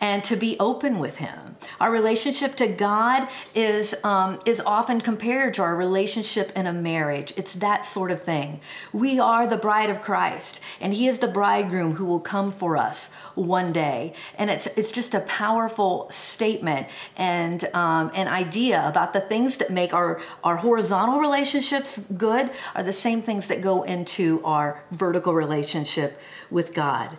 and 0.00 0.22
to 0.24 0.36
be 0.36 0.56
open 0.60 0.98
with 0.98 1.16
Him. 1.16 1.56
Our 1.80 1.90
relationship 1.90 2.54
to 2.56 2.68
God 2.68 3.28
is, 3.54 3.94
um, 4.04 4.38
is 4.46 4.60
often 4.60 5.00
compared 5.00 5.54
to 5.54 5.62
our 5.62 5.74
relationship 5.74 6.52
in 6.56 6.66
a 6.66 6.72
marriage. 6.72 7.32
It's 7.36 7.54
that 7.54 7.84
sort 7.84 8.10
of 8.10 8.22
thing. 8.22 8.60
We 8.92 9.18
are 9.18 9.46
the 9.46 9.56
bride 9.56 9.90
of 9.90 10.00
Christ, 10.00 10.60
and 10.80 10.94
He 10.94 11.08
is 11.08 11.18
the 11.18 11.28
bridegroom 11.28 11.94
who 11.94 12.04
will 12.04 12.20
come 12.20 12.52
for 12.52 12.76
us 12.76 13.12
one 13.34 13.72
day. 13.72 14.14
And 14.36 14.50
it's, 14.50 14.66
it's 14.68 14.92
just 14.92 15.14
a 15.14 15.20
powerful 15.20 16.08
statement 16.10 16.86
and 17.16 17.64
um, 17.74 18.10
an 18.14 18.28
idea 18.28 18.86
about 18.86 19.12
the 19.12 19.20
things 19.20 19.56
that 19.58 19.70
make 19.70 19.92
our, 19.94 20.20
our 20.44 20.56
horizontal 20.56 21.18
relationships 21.18 21.98
good 22.16 22.50
are 22.74 22.82
the 22.82 22.92
same 22.92 23.22
things 23.22 23.48
that 23.48 23.60
go 23.60 23.82
into 23.82 24.42
our 24.44 24.82
vertical 24.90 25.34
relationship 25.34 26.20
with 26.50 26.74
God 26.74 27.18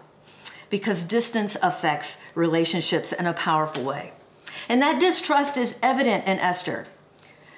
because 0.69 1.03
distance 1.03 1.57
affects 1.61 2.21
relationships 2.35 3.11
in 3.11 3.25
a 3.25 3.33
powerful 3.33 3.83
way. 3.83 4.13
And 4.67 4.81
that 4.81 4.99
distrust 4.99 5.57
is 5.57 5.77
evident 5.81 6.27
in 6.27 6.37
Esther. 6.39 6.85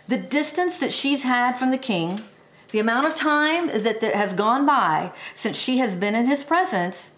The 0.07 0.17
distance 0.17 0.77
that 0.79 0.93
she's 0.93 1.23
had 1.23 1.57
from 1.57 1.71
the 1.71 1.77
king, 1.77 2.23
the 2.71 2.79
amount 2.79 3.07
of 3.07 3.15
time 3.15 3.67
that 3.67 4.01
has 4.01 4.33
gone 4.33 4.65
by 4.65 5.11
since 5.35 5.57
she 5.57 5.77
has 5.79 5.95
been 5.95 6.15
in 6.15 6.25
his 6.25 6.43
presence, 6.43 7.11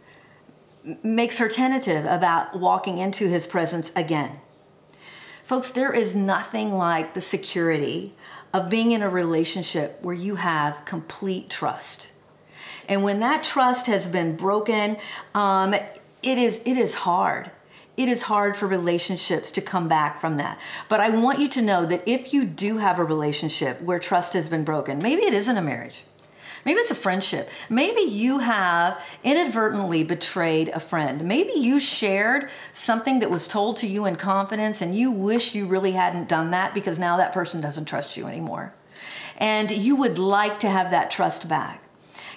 makes 1.01 1.37
her 1.37 1.47
tentative 1.47 2.05
about 2.05 2.59
walking 2.59 2.97
into 2.97 3.27
his 3.27 3.47
presence 3.47 3.91
again. 3.95 4.39
Folks, 5.45 5.71
there 5.71 5.93
is 5.93 6.15
nothing 6.15 6.73
like 6.73 7.13
the 7.13 7.21
security 7.21 8.13
of 8.53 8.69
being 8.69 8.91
in 8.91 9.01
a 9.01 9.09
relationship 9.09 9.99
where 10.01 10.15
you 10.15 10.35
have 10.35 10.85
complete 10.85 11.49
trust. 11.49 12.11
And 12.87 13.03
when 13.03 13.19
that 13.19 13.43
trust 13.43 13.87
has 13.87 14.07
been 14.07 14.35
broken, 14.35 14.97
um, 15.33 15.73
it 15.73 16.37
is 16.37 16.61
it 16.65 16.77
is 16.77 16.95
hard. 16.95 17.51
It 17.95 18.09
is 18.09 18.23
hard 18.23 18.57
for 18.57 18.67
relationships 18.67 19.51
to 19.51 19.61
come 19.61 19.87
back 19.87 20.19
from 20.19 20.37
that. 20.37 20.59
But 20.89 20.99
I 20.99 21.09
want 21.09 21.39
you 21.39 21.47
to 21.49 21.61
know 21.61 21.85
that 21.85 22.01
if 22.07 22.33
you 22.33 22.43
do 22.43 22.77
have 22.77 22.97
a 22.97 23.03
relationship 23.03 23.81
where 23.81 23.99
trust 23.99 24.33
has 24.33 24.49
been 24.49 24.63
broken, 24.63 24.97
maybe 24.97 25.21
it 25.23 25.33
isn't 25.33 25.57
a 25.57 25.61
marriage. 25.61 26.03
Maybe 26.65 26.79
it's 26.79 26.91
a 26.91 26.95
friendship. 26.95 27.49
Maybe 27.69 28.01
you 28.01 28.39
have 28.39 28.99
inadvertently 29.23 30.03
betrayed 30.03 30.69
a 30.69 30.79
friend. 30.79 31.25
Maybe 31.25 31.53
you 31.53 31.79
shared 31.79 32.49
something 32.71 33.19
that 33.19 33.29
was 33.29 33.47
told 33.47 33.77
to 33.77 33.87
you 33.87 34.05
in 34.05 34.15
confidence 34.15 34.81
and 34.81 34.95
you 34.95 35.11
wish 35.11 35.53
you 35.53 35.67
really 35.67 35.91
hadn't 35.91 36.29
done 36.29 36.51
that 36.51 36.73
because 36.73 36.97
now 36.97 37.17
that 37.17 37.33
person 37.33 37.59
doesn't 37.59 37.85
trust 37.85 38.15
you 38.15 38.27
anymore. 38.27 38.73
And 39.37 39.71
you 39.71 39.95
would 39.97 40.17
like 40.17 40.59
to 40.61 40.69
have 40.69 40.91
that 40.91 41.11
trust 41.11 41.49
back. 41.49 41.82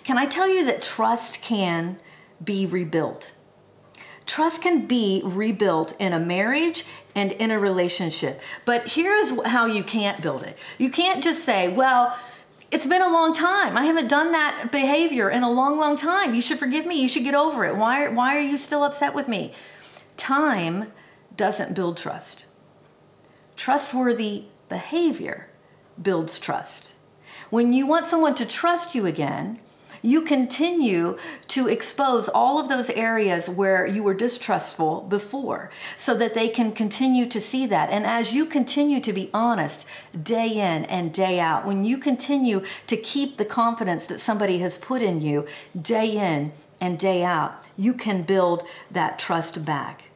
Can 0.07 0.19
I 0.19 0.27
tell 0.27 0.49
you 0.49 0.65
that 0.67 0.83
trust 0.83 1.43
can 1.43 1.99
be 2.43 2.65
rebuilt? 2.65 3.33
Trust 4.25 4.63
can 4.63 4.87
be 4.87 5.21
rebuilt 5.25 5.97
in 5.99 6.13
a 6.13 6.21
marriage 6.21 6.85
and 7.17 7.33
in 7.33 7.51
a 7.51 7.59
relationship. 7.59 8.41
But 8.65 8.91
here's 8.91 9.45
how 9.47 9.67
you 9.67 9.83
can't 9.83 10.23
build 10.23 10.45
it. 10.45 10.57
You 10.79 10.91
can't 10.91 11.25
just 11.25 11.45
say, 11.45 11.67
well, 11.67 12.17
It's 12.71 12.87
been 12.87 13.03
a 13.03 13.09
long 13.09 13.33
time. 13.35 13.77
I 13.77 13.85
haven't 13.85 14.09
done 14.09 14.33
that 14.33 14.71
behavior 14.73 15.31
in 15.31 15.43
a 15.43 15.51
long, 15.51 15.79
long 15.79 15.97
time. 15.97 16.35
You 16.35 16.41
should 16.41 16.59
forgive 16.59 16.85
me. 16.87 17.01
You 17.01 17.09
should 17.09 17.25
get 17.25 17.35
over 17.35 17.65
it. 17.65 17.77
Why, 17.77 18.09
why 18.09 18.37
are 18.37 18.41
you 18.41 18.57
still 18.57 18.83
upset 18.83 19.15
with 19.15 19.29
me? 19.29 19.53
Time 20.17 20.93
doesn't 21.37 21.75
build 21.75 21.97
trust. 21.97 22.45
Trustworthy 23.57 24.47
behavior 24.69 25.49
builds 26.01 26.39
trust. 26.39 26.95
When 27.51 27.73
you 27.73 27.87
want 27.87 28.07
someone 28.07 28.35
to 28.37 28.47
trust 28.47 28.95
you 28.95 29.07
again, 29.07 29.61
you 30.03 30.23
continue 30.23 31.19
to 31.49 31.69
expose 31.69 32.29
all 32.29 32.59
of 32.59 32.69
those 32.69 32.91
areas 32.91 33.49
where 33.49 33.87
you 33.87 34.03
were 34.03 34.15
distrustful 34.15 35.03
before 35.03 35.71
so 35.97 36.15
that 36.15 36.35
they 36.35 36.49
can 36.49 36.73
continue 36.73 37.27
to 37.27 37.41
see 37.41 37.67
that. 37.67 37.91
And 37.91 38.07
as 38.07 38.33
you 38.33 38.47
continue 38.47 39.01
to 39.01 39.13
be 39.13 39.31
honest 39.33 39.87
day 40.21 40.49
in 40.49 40.85
and 40.87 41.13
day 41.13 41.41
out, 41.41 41.67
when 41.67 41.85
you 41.85 41.99
continue 41.99 42.65
to 42.87 42.97
keep 42.97 43.37
the 43.37 43.45
confidence 43.45 44.07
that 44.07 44.21
somebody 44.21 44.59
has 44.59 44.79
put 44.79 45.03
in 45.03 45.21
you 45.21 45.47
day 45.81 46.11
in 46.11 46.53
and 46.81 46.99
day 46.99 47.25
out, 47.25 47.63
you 47.77 47.95
can 47.95 48.23
build 48.23 48.67
that 48.91 49.19
trust 49.19 49.65
back. 49.65 50.11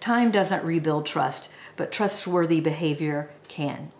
Time 0.00 0.30
doesn't 0.30 0.64
rebuild 0.64 1.06
trust, 1.06 1.50
but 1.76 1.92
trustworthy 1.92 2.60
behavior 2.60 3.30
can. 3.48 3.90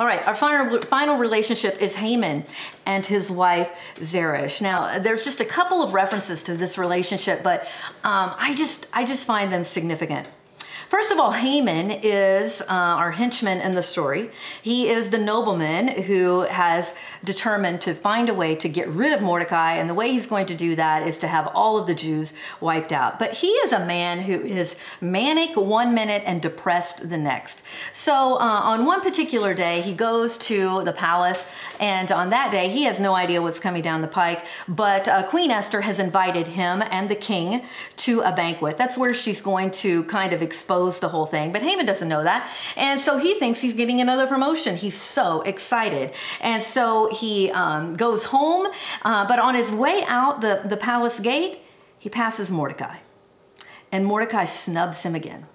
All 0.00 0.06
right, 0.06 0.26
our 0.26 0.34
final, 0.34 0.80
final 0.80 1.18
relationship 1.18 1.76
is 1.82 1.96
Haman 1.96 2.44
and 2.86 3.04
his 3.04 3.30
wife 3.30 3.70
Zeresh. 3.96 4.62
Now, 4.62 4.98
there's 4.98 5.22
just 5.22 5.42
a 5.42 5.44
couple 5.44 5.82
of 5.82 5.92
references 5.92 6.42
to 6.44 6.54
this 6.56 6.78
relationship, 6.78 7.42
but 7.42 7.64
um, 8.02 8.32
I 8.38 8.54
just 8.54 8.86
I 8.94 9.04
just 9.04 9.26
find 9.26 9.52
them 9.52 9.62
significant. 9.62 10.26
First 10.90 11.12
of 11.12 11.20
all, 11.20 11.30
Haman 11.30 11.92
is 12.02 12.62
uh, 12.62 12.64
our 12.68 13.12
henchman 13.12 13.60
in 13.60 13.74
the 13.74 13.82
story. 13.82 14.28
He 14.60 14.88
is 14.88 15.10
the 15.10 15.18
nobleman 15.18 15.86
who 15.86 16.40
has 16.40 16.96
determined 17.24 17.80
to 17.82 17.94
find 17.94 18.28
a 18.28 18.34
way 18.34 18.56
to 18.56 18.68
get 18.68 18.88
rid 18.88 19.12
of 19.12 19.22
Mordecai, 19.22 19.74
and 19.74 19.88
the 19.88 19.94
way 19.94 20.10
he's 20.10 20.26
going 20.26 20.46
to 20.46 20.54
do 20.56 20.74
that 20.74 21.06
is 21.06 21.20
to 21.20 21.28
have 21.28 21.46
all 21.54 21.78
of 21.78 21.86
the 21.86 21.94
Jews 21.94 22.34
wiped 22.60 22.92
out. 22.92 23.20
But 23.20 23.34
he 23.34 23.50
is 23.62 23.70
a 23.70 23.86
man 23.86 24.22
who 24.22 24.40
is 24.40 24.74
manic 25.00 25.56
one 25.56 25.94
minute 25.94 26.24
and 26.26 26.42
depressed 26.42 27.08
the 27.08 27.16
next. 27.16 27.62
So 27.92 28.34
uh, 28.34 28.38
on 28.40 28.84
one 28.84 29.00
particular 29.00 29.54
day, 29.54 29.82
he 29.82 29.92
goes 29.92 30.36
to 30.38 30.82
the 30.82 30.92
palace, 30.92 31.46
and 31.78 32.10
on 32.10 32.30
that 32.30 32.50
day, 32.50 32.68
he 32.68 32.82
has 32.82 32.98
no 32.98 33.14
idea 33.14 33.40
what's 33.40 33.60
coming 33.60 33.82
down 33.82 34.00
the 34.00 34.08
pike. 34.08 34.44
But 34.66 35.06
uh, 35.06 35.22
Queen 35.22 35.52
Esther 35.52 35.82
has 35.82 36.00
invited 36.00 36.48
him 36.48 36.82
and 36.90 37.08
the 37.08 37.14
king 37.14 37.62
to 37.98 38.22
a 38.22 38.32
banquet. 38.32 38.76
That's 38.76 38.98
where 38.98 39.14
she's 39.14 39.40
going 39.40 39.70
to 39.70 40.02
kind 40.06 40.32
of 40.32 40.42
expose 40.42 40.79
the 41.00 41.08
whole 41.08 41.26
thing. 41.26 41.52
But 41.52 41.62
Haman 41.62 41.86
doesn't 41.86 42.08
know 42.08 42.24
that. 42.24 42.50
And 42.76 43.00
so 43.00 43.18
he 43.18 43.34
thinks 43.34 43.60
he's 43.60 43.74
getting 43.74 44.00
another 44.00 44.26
promotion. 44.26 44.76
He's 44.76 44.96
so 44.96 45.42
excited. 45.42 46.12
And 46.40 46.62
so 46.62 47.12
he 47.12 47.50
um, 47.50 47.96
goes 47.96 48.26
home. 48.26 48.68
Uh, 49.02 49.26
but 49.26 49.38
on 49.38 49.54
his 49.54 49.72
way 49.72 50.02
out 50.06 50.40
the, 50.40 50.62
the 50.64 50.76
palace 50.76 51.20
gate, 51.20 51.60
he 52.00 52.08
passes 52.08 52.50
Mordecai. 52.50 52.98
And 53.92 54.06
Mordecai 54.06 54.44
snubs 54.44 55.02
him 55.02 55.14
again. 55.14 55.46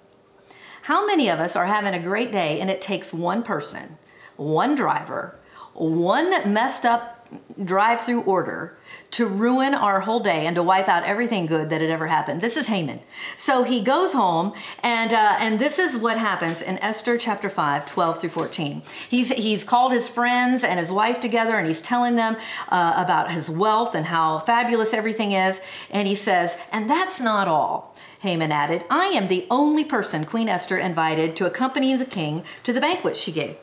How 0.82 1.04
many 1.04 1.28
of 1.28 1.40
us 1.40 1.56
are 1.56 1.66
having 1.66 1.94
a 1.94 1.98
great 1.98 2.30
day 2.30 2.60
and 2.60 2.70
it 2.70 2.80
takes 2.80 3.12
one 3.12 3.42
person, 3.42 3.98
one 4.36 4.76
driver, 4.76 5.40
one 5.74 6.52
messed 6.52 6.84
up 6.84 7.28
drive 7.64 8.00
through 8.00 8.22
order 8.22 8.78
to 9.12 9.26
ruin 9.26 9.74
our 9.74 10.00
whole 10.00 10.20
day 10.20 10.46
and 10.46 10.56
to 10.56 10.62
wipe 10.62 10.88
out 10.88 11.04
everything 11.04 11.46
good 11.46 11.70
that 11.70 11.80
had 11.80 11.90
ever 11.90 12.06
happened. 12.06 12.40
This 12.40 12.56
is 12.56 12.66
Haman. 12.66 13.00
So 13.36 13.62
he 13.62 13.80
goes 13.80 14.12
home, 14.12 14.52
and 14.82 15.14
uh, 15.14 15.36
and 15.40 15.58
this 15.58 15.78
is 15.78 15.96
what 15.96 16.18
happens 16.18 16.62
in 16.62 16.78
Esther 16.78 17.16
chapter 17.16 17.48
5, 17.48 17.86
12 17.86 18.20
through 18.20 18.30
14. 18.30 18.82
He's, 19.08 19.32
he's 19.32 19.64
called 19.64 19.92
his 19.92 20.08
friends 20.08 20.64
and 20.64 20.78
his 20.78 20.92
wife 20.92 21.20
together, 21.20 21.56
and 21.56 21.66
he's 21.66 21.82
telling 21.82 22.16
them 22.16 22.36
uh, 22.68 22.94
about 22.96 23.30
his 23.30 23.48
wealth 23.48 23.94
and 23.94 24.06
how 24.06 24.38
fabulous 24.40 24.92
everything 24.92 25.32
is. 25.32 25.60
And 25.90 26.08
he 26.08 26.14
says, 26.14 26.58
And 26.72 26.90
that's 26.90 27.20
not 27.20 27.48
all. 27.48 27.94
Haman 28.20 28.50
added, 28.50 28.84
I 28.90 29.06
am 29.06 29.28
the 29.28 29.46
only 29.50 29.84
person 29.84 30.24
Queen 30.24 30.48
Esther 30.48 30.78
invited 30.78 31.36
to 31.36 31.46
accompany 31.46 31.94
the 31.94 32.04
king 32.04 32.44
to 32.64 32.72
the 32.72 32.80
banquet 32.80 33.16
she 33.16 33.32
gave. 33.32 33.56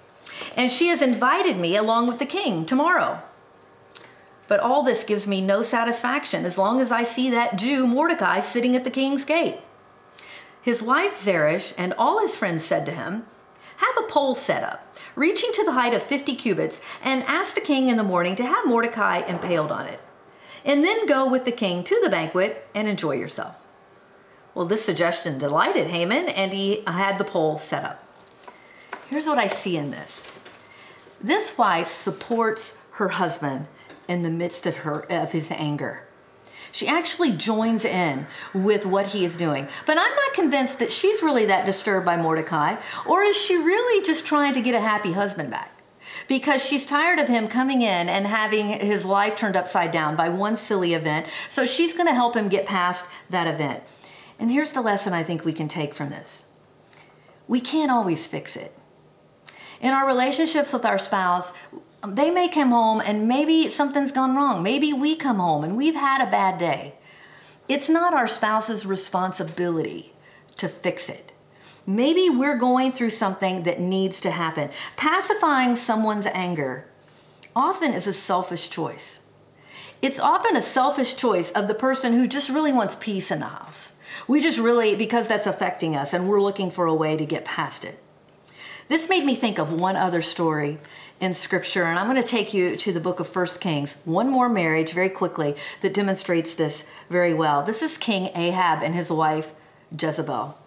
And 0.55 0.71
she 0.71 0.87
has 0.87 1.01
invited 1.01 1.57
me 1.57 1.75
along 1.75 2.07
with 2.07 2.19
the 2.19 2.25
king 2.25 2.65
tomorrow. 2.65 3.21
But 4.47 4.59
all 4.59 4.83
this 4.83 5.03
gives 5.03 5.27
me 5.27 5.41
no 5.41 5.63
satisfaction 5.63 6.45
as 6.45 6.57
long 6.57 6.81
as 6.81 6.91
I 6.91 7.03
see 7.03 7.29
that 7.29 7.55
Jew 7.55 7.87
Mordecai 7.87 8.39
sitting 8.39 8.75
at 8.75 8.83
the 8.83 8.91
king's 8.91 9.25
gate. 9.25 9.57
His 10.61 10.81
wife 10.81 11.17
Zeresh 11.17 11.73
and 11.77 11.93
all 11.97 12.21
his 12.21 12.37
friends 12.37 12.63
said 12.63 12.85
to 12.85 12.91
him, 12.91 13.25
Have 13.77 13.97
a 13.97 14.07
pole 14.07 14.35
set 14.35 14.63
up, 14.63 14.95
reaching 15.15 15.51
to 15.53 15.63
the 15.63 15.73
height 15.73 15.93
of 15.93 16.03
50 16.03 16.35
cubits, 16.35 16.81
and 17.03 17.23
ask 17.23 17.55
the 17.55 17.61
king 17.61 17.89
in 17.89 17.97
the 17.97 18.03
morning 18.03 18.35
to 18.35 18.45
have 18.45 18.67
Mordecai 18.67 19.17
impaled 19.19 19.71
on 19.71 19.87
it. 19.87 19.99
And 20.65 20.83
then 20.83 21.05
go 21.05 21.29
with 21.29 21.43
the 21.43 21.51
king 21.51 21.83
to 21.83 21.99
the 22.01 22.09
banquet 22.09 22.67
and 22.73 22.87
enjoy 22.87 23.15
yourself. 23.15 23.57
Well, 24.55 24.65
this 24.65 24.85
suggestion 24.85 25.37
delighted 25.37 25.87
Haman, 25.87 26.29
and 26.29 26.53
he 26.53 26.83
had 26.85 27.17
the 27.17 27.23
pole 27.23 27.57
set 27.57 27.83
up. 27.83 28.03
Here's 29.09 29.27
what 29.27 29.39
I 29.39 29.47
see 29.47 29.77
in 29.77 29.91
this 29.91 30.29
this 31.21 31.57
wife 31.57 31.89
supports 31.89 32.77
her 32.93 33.09
husband 33.09 33.67
in 34.07 34.23
the 34.23 34.29
midst 34.29 34.65
of 34.65 34.77
her 34.77 35.05
of 35.11 35.31
his 35.31 35.51
anger. 35.51 36.03
She 36.71 36.87
actually 36.87 37.31
joins 37.31 37.85
in 37.85 38.25
with 38.51 38.85
what 38.85 39.07
he 39.07 39.23
is 39.23 39.37
doing. 39.37 39.67
But 39.85 39.99
I'm 39.99 40.15
not 40.15 40.33
convinced 40.33 40.79
that 40.79 40.91
she's 40.91 41.21
really 41.21 41.45
that 41.45 41.67
disturbed 41.67 42.05
by 42.05 42.17
Mordecai, 42.17 42.77
or 43.05 43.21
is 43.21 43.37
she 43.37 43.55
really 43.55 44.03
just 44.03 44.25
trying 44.25 44.55
to 44.55 44.61
get 44.61 44.73
a 44.73 44.79
happy 44.79 45.13
husband 45.13 45.51
back? 45.51 45.69
Because 46.27 46.65
she's 46.65 46.85
tired 46.85 47.19
of 47.19 47.27
him 47.27 47.47
coming 47.47 47.83
in 47.83 48.09
and 48.09 48.25
having 48.25 48.69
his 48.69 49.05
life 49.05 49.35
turned 49.35 49.55
upside 49.55 49.91
down 49.91 50.15
by 50.15 50.29
one 50.29 50.57
silly 50.57 50.95
event. 50.95 51.27
So 51.49 51.65
she's 51.65 51.93
going 51.93 52.07
to 52.07 52.13
help 52.13 52.35
him 52.35 52.49
get 52.49 52.65
past 52.65 53.07
that 53.29 53.47
event. 53.47 53.83
And 54.39 54.51
here's 54.51 54.73
the 54.73 54.81
lesson 54.81 55.13
I 55.13 55.23
think 55.23 55.45
we 55.45 55.53
can 55.53 55.67
take 55.67 55.93
from 55.93 56.09
this 56.09 56.43
we 57.47 57.61
can't 57.61 57.91
always 57.91 58.25
fix 58.25 58.55
it. 58.55 58.75
In 59.79 59.93
our 59.93 60.07
relationships 60.07 60.73
with 60.73 60.85
our 60.85 60.97
spouse, 60.97 61.53
they 62.07 62.31
may 62.31 62.49
come 62.49 62.69
home 62.69 63.01
and 63.05 63.27
maybe 63.27 63.69
something's 63.69 64.11
gone 64.11 64.35
wrong. 64.35 64.61
Maybe 64.61 64.91
we 64.93 65.15
come 65.15 65.37
home 65.37 65.63
and 65.63 65.77
we've 65.77 65.95
had 65.95 66.25
a 66.25 66.31
bad 66.31 66.57
day. 66.57 66.95
It's 67.69 67.89
not 67.89 68.13
our 68.13 68.27
spouse's 68.27 68.85
responsibility 68.85 70.13
to 70.57 70.67
fix 70.67 71.09
it. 71.09 71.31
Maybe 71.85 72.29
we're 72.29 72.57
going 72.57 72.91
through 72.91 73.11
something 73.11 73.63
that 73.63 73.79
needs 73.79 74.19
to 74.21 74.31
happen. 74.31 74.69
Pacifying 74.95 75.75
someone's 75.75 76.25
anger 76.27 76.87
often 77.55 77.93
is 77.93 78.07
a 78.07 78.13
selfish 78.13 78.69
choice. 78.69 79.19
It's 80.01 80.19
often 80.19 80.57
a 80.57 80.61
selfish 80.61 81.15
choice 81.15 81.51
of 81.51 81.69
the 81.69 81.73
person 81.73 82.13
who 82.13 82.27
just 82.27 82.49
really 82.49 82.73
wants 82.73 82.97
peace 82.99 83.31
in 83.31 83.39
the 83.39 83.45
house. 83.45 83.93
We 84.27 84.41
just 84.41 84.59
really, 84.59 84.95
because 84.95 85.27
that's 85.27 85.47
affecting 85.47 85.95
us, 85.95 86.13
and 86.13 86.27
we're 86.27 86.41
looking 86.41 86.71
for 86.71 86.85
a 86.85 86.93
way 86.93 87.15
to 87.15 87.25
get 87.25 87.45
past 87.45 87.85
it. 87.85 88.02
This 88.87 89.09
made 89.09 89.25
me 89.25 89.35
think 89.35 89.57
of 89.57 89.71
one 89.71 89.95
other 89.95 90.21
story 90.21 90.79
in 91.23 91.33
scripture 91.33 91.85
and 91.85 91.97
i'm 91.97 92.09
going 92.09 92.21
to 92.21 92.27
take 92.27 92.53
you 92.53 92.75
to 92.75 92.91
the 92.91 92.99
book 92.99 93.19
of 93.19 93.29
first 93.29 93.61
kings 93.61 93.95
one 94.03 94.29
more 94.29 94.49
marriage 94.49 94.91
very 94.91 95.07
quickly 95.07 95.55
that 95.79 95.93
demonstrates 95.93 96.55
this 96.55 96.85
very 97.09 97.33
well 97.33 97.63
this 97.63 97.81
is 97.81 97.97
king 97.97 98.29
ahab 98.35 98.83
and 98.83 98.93
his 98.93 99.09
wife 99.09 99.53
jezebel 99.97 100.57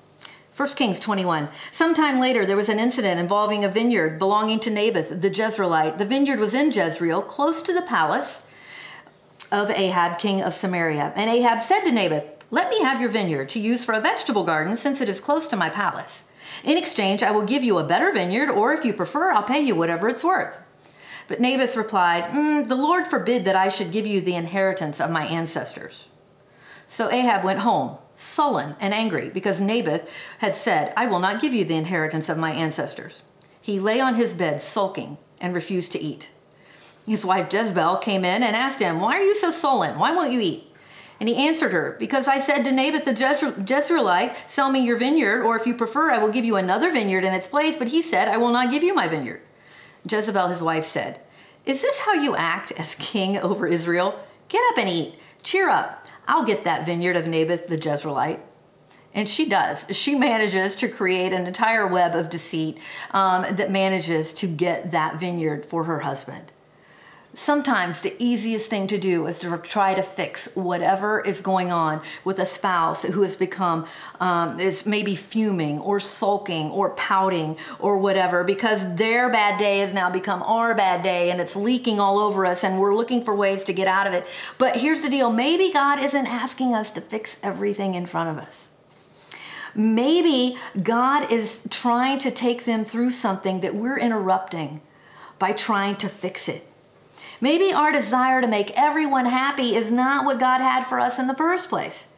1 0.57 0.69
Kings 0.71 0.99
21. 0.99 1.49
Sometime 1.71 2.19
later, 2.19 2.47
there 2.47 2.57
was 2.57 2.71
an 2.71 2.79
incident 2.79 3.21
involving 3.21 3.63
a 3.63 3.69
vineyard 3.69 4.19
belonging 4.19 4.59
to 4.61 4.71
Naboth 4.71 5.21
the 5.21 5.29
Jezreelite. 5.29 5.99
The 5.99 6.07
vineyard 6.07 6.39
was 6.39 6.55
in 6.55 6.73
Jezreel, 6.73 7.21
close 7.21 7.61
to 7.61 7.75
the 7.75 7.83
palace 7.83 8.47
of 9.53 9.69
Ahab, 9.69 10.19
king 10.19 10.41
of 10.41 10.55
Samaria. 10.55 11.13
And 11.15 11.29
Ahab 11.29 11.61
said 11.61 11.85
to 11.85 11.93
Naboth, 11.93 12.47
Let 12.51 12.71
me 12.71 12.81
have 12.81 13.03
your 13.03 13.11
vineyard 13.11 13.51
to 13.51 13.61
use 13.61 13.85
for 13.85 13.93
a 13.93 14.01
vegetable 14.01 14.45
garden, 14.45 14.79
since 14.79 15.03
it 15.03 15.11
is 15.11 15.21
close 15.21 15.47
to 15.49 15.57
my 15.57 15.69
palace. 15.69 16.25
In 16.65 16.77
exchange, 16.77 17.23
I 17.23 17.31
will 17.31 17.45
give 17.45 17.63
you 17.63 17.79
a 17.79 17.85
better 17.85 18.13
vineyard, 18.13 18.51
or 18.51 18.73
if 18.73 18.85
you 18.85 18.93
prefer, 18.93 19.33
I'll 19.33 19.43
pay 19.43 19.61
you 19.61 19.75
whatever 19.75 20.09
it's 20.09 20.25
worth. 20.25 20.57
But 21.29 21.41
Naboth 21.41 21.77
replied, 21.77 22.25
mm, 22.25 22.69
The 22.69 22.77
Lord 22.77 23.07
forbid 23.07 23.45
that 23.45 23.57
I 23.57 23.69
should 23.69 23.93
give 23.93 24.07
you 24.07 24.21
the 24.21 24.37
inheritance 24.37 25.01
of 25.01 25.11
my 25.11 25.27
ancestors. 25.27 26.09
So 26.87 27.11
Ahab 27.11 27.45
went 27.45 27.61
home, 27.61 27.99
sullen 28.15 28.77
and 28.81 28.95
angry, 28.95 29.29
because 29.29 29.61
Naboth 29.61 30.11
had 30.39 30.55
said, 30.55 30.93
I 30.97 31.07
will 31.07 31.19
not 31.19 31.41
give 31.41 31.53
you 31.53 31.65
the 31.65 31.75
inheritance 31.75 32.29
of 32.29 32.39
my 32.39 32.53
ancestors. 32.53 33.23
He 33.61 33.81
lay 33.81 34.01
on 34.01 34.15
his 34.15 34.33
bed, 34.33 34.61
sulking, 34.61 35.19
and 35.41 35.55
refused 35.55 35.91
to 35.93 36.01
eat. 36.01 36.31
His 37.07 37.25
wife 37.25 37.53
Jezebel 37.53 37.99
came 37.99 38.25
in 38.25 38.43
and 38.43 38.55
asked 38.57 38.81
him, 38.81 39.01
Why 39.01 39.19
are 39.19 39.23
you 39.23 39.35
so 39.35 39.51
sullen? 39.51 39.99
Why 39.99 40.15
won't 40.15 40.33
you 40.33 40.41
eat? 40.41 40.73
And 41.19 41.29
he 41.29 41.37
answered 41.37 41.73
her, 41.73 41.97
Because 41.99 42.29
I 42.29 42.39
said 42.39 42.65
to 42.65 42.73
Naboth 42.73 43.05
the 43.05 43.13
Jezreelite, 43.13 44.37
Sell 44.49 44.71
me 44.71 44.81
your 44.81 44.97
vineyard, 44.97 45.43
or 45.43 45.57
if 45.57 45.67
you 45.67 45.75
prefer, 45.75 46.11
I 46.11 46.19
will 46.19 46.31
give 46.31 46.45
you 46.45 46.57
another 46.57 46.93
vineyard 46.93 47.25
in 47.25 47.33
its 47.33 47.49
place. 47.49 47.77
But 47.77 47.89
he 47.89 48.03
said, 48.03 48.29
I 48.29 48.37
will 48.37 48.53
not 48.53 48.71
give 48.71 48.83
you 48.83 48.95
my 48.95 49.09
vineyard. 49.09 49.41
Jezebel, 50.09 50.49
his 50.49 50.63
wife, 50.63 50.85
said, 50.85 51.21
Is 51.65 51.83
this 51.83 52.01
how 52.01 52.13
you 52.13 52.37
act 52.37 52.73
as 52.73 52.95
king 52.97 53.39
over 53.39 53.67
Israel? 53.67 54.23
Get 54.49 54.63
up 54.71 54.79
and 54.79 54.89
eat. 54.89 55.15
Cheer 55.43 55.71
up. 55.71 56.07
I'll 56.29 56.45
get 56.45 56.65
that 56.65 56.85
vineyard 56.85 57.17
of 57.17 57.27
Naboth 57.27 57.67
the 57.67 57.79
Jezreelite. 57.79 58.41
And 59.15 59.29
she 59.29 59.49
does. 59.49 59.87
She 59.97 60.15
manages 60.15 60.77
to 60.77 60.89
create 60.89 61.33
an 61.33 61.47
entire 61.47 61.87
web 61.87 62.15
of 62.15 62.29
deceit 62.29 62.79
um, 63.13 63.57
that 63.57 63.71
manages 63.71 64.35
to 64.35 64.47
get 64.47 64.91
that 64.91 65.19
vineyard 65.19 65.65
for 65.65 65.85
her 65.85 66.01
husband. 66.01 66.53
Sometimes 67.39 68.01
the 68.01 68.17
easiest 68.19 68.71
thing 68.71 68.87
to 68.87 68.97
do 68.97 69.27
is 69.27 69.39
to 69.41 69.59
try 69.59 69.93
to 69.93 70.03
fix 70.03 70.49
whatever 70.57 71.21
is 71.21 71.43
going 71.43 71.71
on 71.71 72.01
with 72.25 72.39
a 72.39 72.47
spouse 72.47 73.03
who 73.03 73.21
has 73.21 73.37
become, 73.37 73.87
um, 74.21 74.59
is 74.59 74.87
maybe 74.87 75.15
fuming 75.15 75.79
or 75.79 76.01
sulking 76.01 76.71
or 76.71 76.89
pouting 76.95 77.59
or 77.79 77.99
whatever 77.99 78.43
because 78.43 78.95
their 78.95 79.29
bad 79.29 79.59
day 79.59 79.81
has 79.81 79.93
now 79.93 80.09
become 80.09 80.43
our 80.45 80.75
bad 80.75 81.03
day 81.03 81.31
and 81.31 81.39
it's 81.39 81.55
leaking 81.55 82.01
all 82.01 82.19
over 82.19 82.47
us 82.47 82.65
and 82.65 82.81
we're 82.81 82.95
looking 82.95 83.23
for 83.23 83.37
ways 83.37 83.63
to 83.65 83.75
get 83.75 83.87
out 83.87 84.07
of 84.07 84.15
it. 84.15 84.27
But 84.57 84.79
here's 84.79 85.03
the 85.03 85.11
deal 85.11 85.31
maybe 85.31 85.71
God 85.71 86.03
isn't 86.03 86.27
asking 86.27 86.73
us 86.73 86.91
to 86.93 87.03
fix 87.03 87.39
everything 87.43 87.93
in 87.93 88.07
front 88.07 88.31
of 88.31 88.43
us. 88.43 88.71
Maybe 89.75 90.57
God 90.83 91.31
is 91.31 91.69
trying 91.69 92.19
to 92.21 92.31
take 92.31 92.65
them 92.65 92.83
through 92.83 93.11
something 93.11 93.61
that 93.61 93.75
we're 93.75 93.99
interrupting 93.99 94.81
by 95.39 95.53
trying 95.53 95.97
to 95.97 96.09
fix 96.09 96.49
it. 96.49 96.67
Maybe 97.41 97.73
our 97.73 97.93
desire 97.93 98.41
to 98.41 98.47
make 98.47 98.71
everyone 98.77 99.27
happy 99.27 99.75
is 99.75 99.91
not 99.91 100.25
what 100.25 100.41
God 100.41 100.61
had 100.61 100.85
for 100.85 101.01
us 101.01 101.19
in 101.19 101.27
the 101.27 101.35
first 101.35 101.69
place. 101.69 102.09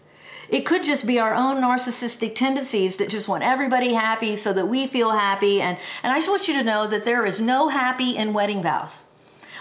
It 0.48 0.64
could 0.64 0.82
just 0.82 1.06
be 1.06 1.18
our 1.18 1.34
own 1.34 1.60
narcissistic 1.60 2.34
tendencies 2.34 2.96
that 2.96 3.10
just 3.10 3.28
want 3.28 3.42
everybody 3.42 3.92
happy 3.92 4.36
so 4.36 4.52
that 4.54 4.66
we 4.66 4.86
feel 4.86 5.10
happy. 5.10 5.60
And, 5.60 5.76
and 6.02 6.12
I 6.12 6.16
just 6.16 6.30
want 6.30 6.48
you 6.48 6.54
to 6.54 6.64
know 6.64 6.86
that 6.86 7.04
there 7.04 7.26
is 7.26 7.40
no 7.40 7.68
happy 7.68 8.16
in 8.16 8.32
wedding 8.32 8.62
vows. 8.62 9.02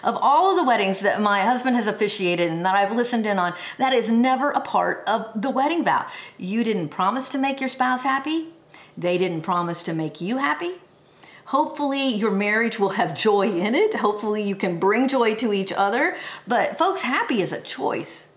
Of 0.03 0.15
all 0.15 0.51
of 0.51 0.57
the 0.57 0.63
weddings 0.63 1.01
that 1.01 1.19
my 1.21 1.41
husband 1.41 1.75
has 1.75 1.87
officiated 1.87 2.51
and 2.51 2.65
that 2.65 2.75
I've 2.75 2.95
listened 2.95 3.25
in 3.25 3.39
on, 3.39 3.53
that 3.77 3.93
is 3.93 4.09
never 4.09 4.51
a 4.51 4.61
part 4.61 5.03
of 5.07 5.29
the 5.35 5.49
wedding 5.49 5.83
vow. 5.83 6.05
You 6.37 6.63
didn't 6.63 6.89
promise 6.89 7.27
to 7.29 7.37
make 7.37 7.59
your 7.59 7.69
spouse 7.69 8.03
happy, 8.03 8.49
they 8.95 9.17
didn't 9.17 9.41
promise 9.41 9.83
to 9.83 9.93
make 9.93 10.21
you 10.21 10.37
happy. 10.37 10.75
Hopefully, 11.47 12.13
your 12.13 12.31
marriage 12.31 12.77
will 12.77 12.89
have 12.89 13.17
joy 13.17 13.49
in 13.49 13.73
it. 13.73 13.93
Hopefully, 13.93 14.43
you 14.43 14.53
can 14.53 14.79
bring 14.79 15.07
joy 15.07 15.33
to 15.35 15.53
each 15.53 15.71
other. 15.71 16.13
But, 16.45 16.77
folks, 16.77 17.03
happy 17.03 17.41
is 17.41 17.53
a 17.53 17.61
choice. 17.61 18.27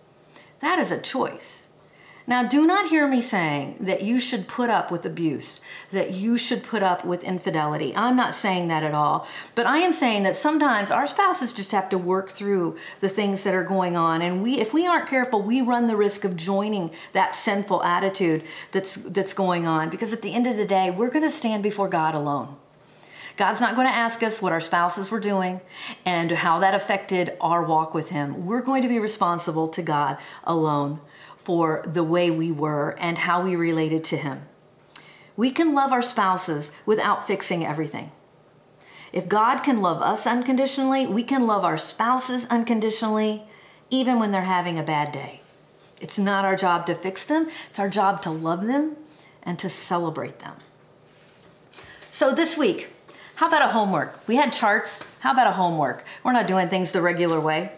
That 0.60 0.78
is 0.78 0.92
a 0.92 1.00
choice. 1.00 1.66
Now, 2.28 2.44
do 2.44 2.64
not 2.64 2.90
hear 2.90 3.08
me 3.08 3.20
saying 3.20 3.78
that 3.80 4.02
you 4.02 4.20
should 4.20 4.46
put 4.46 4.70
up 4.70 4.92
with 4.92 5.04
abuse, 5.04 5.60
that 5.90 6.12
you 6.12 6.38
should 6.38 6.62
put 6.62 6.84
up 6.84 7.04
with 7.04 7.24
infidelity. 7.24 7.92
I'm 7.96 8.14
not 8.14 8.32
saying 8.32 8.68
that 8.68 8.84
at 8.84 8.94
all. 8.94 9.26
But 9.56 9.66
I 9.66 9.78
am 9.78 9.92
saying 9.92 10.22
that 10.22 10.36
sometimes 10.36 10.92
our 10.92 11.08
spouses 11.08 11.52
just 11.52 11.72
have 11.72 11.88
to 11.88 11.98
work 11.98 12.30
through 12.30 12.76
the 13.00 13.08
things 13.08 13.42
that 13.42 13.54
are 13.54 13.64
going 13.64 13.96
on. 13.96 14.22
And 14.22 14.40
we, 14.40 14.60
if 14.60 14.72
we 14.72 14.86
aren't 14.86 15.08
careful, 15.08 15.42
we 15.42 15.60
run 15.60 15.88
the 15.88 15.96
risk 15.96 16.24
of 16.24 16.36
joining 16.36 16.92
that 17.12 17.34
sinful 17.34 17.82
attitude 17.82 18.44
that's, 18.70 18.94
that's 18.94 19.34
going 19.34 19.66
on. 19.66 19.90
Because 19.90 20.12
at 20.12 20.22
the 20.22 20.32
end 20.32 20.46
of 20.46 20.56
the 20.56 20.66
day, 20.66 20.92
we're 20.92 21.10
going 21.10 21.24
to 21.24 21.30
stand 21.30 21.64
before 21.64 21.88
God 21.88 22.14
alone. 22.14 22.54
God's 23.40 23.62
not 23.62 23.74
going 23.74 23.86
to 23.86 23.94
ask 23.94 24.22
us 24.22 24.42
what 24.42 24.52
our 24.52 24.60
spouses 24.60 25.10
were 25.10 25.18
doing 25.18 25.62
and 26.04 26.30
how 26.30 26.58
that 26.58 26.74
affected 26.74 27.38
our 27.40 27.64
walk 27.64 27.94
with 27.94 28.10
Him. 28.10 28.44
We're 28.44 28.60
going 28.60 28.82
to 28.82 28.88
be 28.88 28.98
responsible 28.98 29.66
to 29.68 29.80
God 29.80 30.18
alone 30.44 31.00
for 31.38 31.82
the 31.86 32.04
way 32.04 32.30
we 32.30 32.52
were 32.52 32.94
and 33.00 33.16
how 33.16 33.42
we 33.42 33.56
related 33.56 34.04
to 34.04 34.18
Him. 34.18 34.42
We 35.38 35.50
can 35.50 35.74
love 35.74 35.90
our 35.90 36.02
spouses 36.02 36.70
without 36.84 37.26
fixing 37.26 37.64
everything. 37.64 38.12
If 39.10 39.26
God 39.26 39.60
can 39.60 39.80
love 39.80 40.02
us 40.02 40.26
unconditionally, 40.26 41.06
we 41.06 41.22
can 41.22 41.46
love 41.46 41.64
our 41.64 41.78
spouses 41.78 42.44
unconditionally, 42.50 43.44
even 43.88 44.18
when 44.18 44.32
they're 44.32 44.42
having 44.42 44.78
a 44.78 44.82
bad 44.82 45.12
day. 45.12 45.40
It's 45.98 46.18
not 46.18 46.44
our 46.44 46.56
job 46.56 46.84
to 46.88 46.94
fix 46.94 47.24
them, 47.24 47.48
it's 47.70 47.78
our 47.78 47.88
job 47.88 48.20
to 48.20 48.30
love 48.30 48.66
them 48.66 48.96
and 49.42 49.58
to 49.60 49.70
celebrate 49.70 50.40
them. 50.40 50.56
So 52.10 52.34
this 52.34 52.58
week, 52.58 52.90
how 53.40 53.48
about 53.48 53.62
a 53.62 53.72
homework? 53.72 54.28
We 54.28 54.36
had 54.36 54.52
charts. 54.52 55.02
How 55.20 55.32
about 55.32 55.46
a 55.46 55.52
homework? 55.52 56.04
We're 56.22 56.32
not 56.32 56.46
doing 56.46 56.68
things 56.68 56.92
the 56.92 57.00
regular 57.00 57.40
way. 57.40 57.72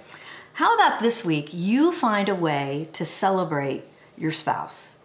How 0.54 0.74
about 0.74 0.98
this 0.98 1.24
week 1.24 1.50
you 1.52 1.92
find 1.92 2.28
a 2.28 2.34
way 2.34 2.88
to 2.94 3.04
celebrate 3.04 3.84
your 4.18 4.32
spouse? 4.32 4.96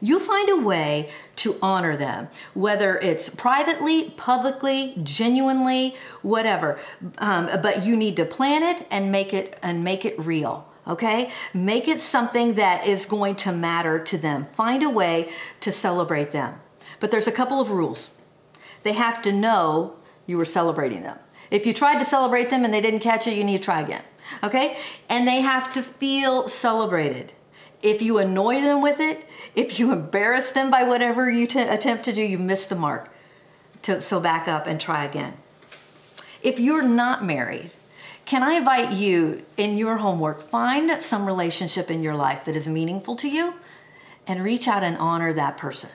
You 0.00 0.20
find 0.20 0.48
a 0.50 0.56
way 0.56 1.10
to 1.34 1.56
honor 1.60 1.96
them, 1.96 2.28
whether 2.54 2.96
it's 2.98 3.28
privately, 3.28 4.10
publicly, 4.10 4.94
genuinely, 5.02 5.96
whatever. 6.22 6.78
Um, 7.18 7.50
but 7.60 7.84
you 7.84 7.96
need 7.96 8.14
to 8.14 8.24
plan 8.24 8.62
it 8.62 8.86
and 8.92 9.10
make 9.10 9.34
it 9.34 9.58
and 9.64 9.82
make 9.82 10.04
it 10.04 10.16
real 10.16 10.68
okay? 10.86 11.32
Make 11.54 11.88
it 11.88 11.98
something 11.98 12.54
that 12.54 12.86
is 12.86 13.06
going 13.06 13.36
to 13.36 13.52
matter 13.52 13.98
to 14.04 14.18
them. 14.18 14.44
Find 14.44 14.82
a 14.82 14.90
way 14.90 15.30
to 15.60 15.72
celebrate 15.72 16.30
them. 16.30 16.60
But 17.00 17.10
there's 17.10 17.26
a 17.26 17.32
couple 17.32 17.58
of 17.58 17.70
rules. 17.70 18.10
They 18.84 18.92
have 18.92 19.22
to 19.22 19.32
know 19.32 19.96
you 20.26 20.36
were 20.36 20.44
celebrating 20.44 21.02
them. 21.02 21.18
If 21.50 21.66
you 21.66 21.72
tried 21.72 21.98
to 21.98 22.04
celebrate 22.04 22.50
them 22.50 22.64
and 22.64 22.72
they 22.72 22.80
didn't 22.80 23.00
catch 23.00 23.26
it, 23.26 23.36
you 23.36 23.44
need 23.44 23.58
to 23.58 23.64
try 23.64 23.80
again. 23.80 24.02
Okay? 24.42 24.76
And 25.08 25.28
they 25.28 25.40
have 25.40 25.72
to 25.74 25.82
feel 25.82 26.48
celebrated. 26.48 27.32
If 27.82 28.00
you 28.00 28.18
annoy 28.18 28.60
them 28.60 28.80
with 28.80 29.00
it, 29.00 29.26
if 29.54 29.78
you 29.78 29.92
embarrass 29.92 30.52
them 30.52 30.70
by 30.70 30.84
whatever 30.84 31.30
you 31.30 31.46
t- 31.46 31.60
attempt 31.60 32.04
to 32.04 32.12
do, 32.12 32.22
you've 32.22 32.40
missed 32.40 32.68
the 32.68 32.76
mark. 32.76 33.10
To, 33.82 34.00
so 34.00 34.18
back 34.18 34.48
up 34.48 34.66
and 34.66 34.80
try 34.80 35.04
again. 35.04 35.34
If 36.42 36.58
you're 36.58 36.82
not 36.82 37.24
married, 37.24 37.70
can 38.24 38.42
I 38.42 38.54
invite 38.54 38.92
you 38.92 39.44
in 39.58 39.76
your 39.76 39.98
homework, 39.98 40.40
find 40.40 41.02
some 41.02 41.26
relationship 41.26 41.90
in 41.90 42.02
your 42.02 42.14
life 42.14 42.46
that 42.46 42.56
is 42.56 42.66
meaningful 42.66 43.16
to 43.16 43.28
you 43.28 43.54
and 44.26 44.42
reach 44.42 44.66
out 44.66 44.82
and 44.82 44.96
honor 44.96 45.34
that 45.34 45.58
person. 45.58 45.90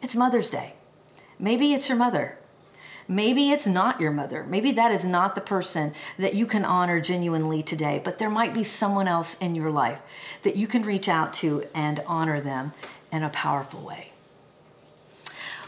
It's 0.00 0.16
Mother's 0.16 0.48
Day. 0.48 0.74
Maybe 1.38 1.74
it's 1.74 1.88
your 1.88 1.98
mother. 1.98 2.38
Maybe 3.08 3.50
it's 3.50 3.66
not 3.66 4.00
your 4.00 4.10
mother. 4.10 4.44
Maybe 4.44 4.72
that 4.72 4.90
is 4.90 5.04
not 5.04 5.34
the 5.34 5.40
person 5.40 5.92
that 6.18 6.34
you 6.34 6.46
can 6.46 6.64
honor 6.64 7.00
genuinely 7.00 7.62
today, 7.62 8.00
but 8.02 8.18
there 8.18 8.30
might 8.30 8.52
be 8.52 8.64
someone 8.64 9.06
else 9.06 9.36
in 9.38 9.54
your 9.54 9.70
life 9.70 10.02
that 10.42 10.56
you 10.56 10.66
can 10.66 10.82
reach 10.82 11.08
out 11.08 11.32
to 11.34 11.64
and 11.74 12.02
honor 12.06 12.40
them 12.40 12.72
in 13.12 13.22
a 13.22 13.28
powerful 13.28 13.80
way. 13.80 14.12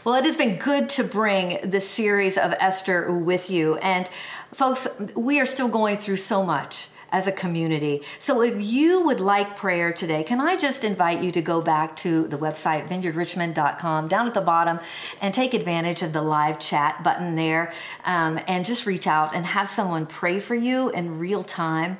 Well, 0.03 0.15
it 0.15 0.25
has 0.25 0.37
been 0.37 0.57
good 0.57 0.89
to 0.89 1.03
bring 1.03 1.59
this 1.63 1.87
series 1.87 2.37
of 2.37 2.53
Esther 2.59 3.11
with 3.11 3.49
you. 3.49 3.75
And 3.77 4.09
folks, 4.53 4.87
we 5.15 5.39
are 5.39 5.45
still 5.45 5.67
going 5.67 5.97
through 5.97 6.17
so 6.17 6.43
much 6.43 6.87
as 7.11 7.27
a 7.27 7.31
community. 7.31 8.01
So 8.19 8.41
if 8.41 8.61
you 8.61 9.01
would 9.01 9.19
like 9.19 9.55
prayer 9.55 9.91
today, 9.91 10.23
can 10.23 10.39
I 10.39 10.57
just 10.57 10.83
invite 10.83 11.21
you 11.23 11.31
to 11.31 11.41
go 11.41 11.61
back 11.61 11.95
to 11.97 12.27
the 12.27 12.37
website 12.37 12.87
vineyardrichmond.com 12.87 14.07
down 14.07 14.27
at 14.27 14.33
the 14.33 14.41
bottom 14.41 14.79
and 15.21 15.33
take 15.33 15.53
advantage 15.53 16.01
of 16.01 16.13
the 16.13 16.21
live 16.21 16.59
chat 16.59 17.03
button 17.03 17.35
there 17.35 17.71
um, 18.05 18.39
and 18.47 18.65
just 18.65 18.85
reach 18.85 19.07
out 19.07 19.33
and 19.33 19.45
have 19.45 19.69
someone 19.69 20.05
pray 20.05 20.39
for 20.39 20.55
you 20.55 20.89
in 20.89 21.19
real 21.19 21.43
time. 21.43 21.99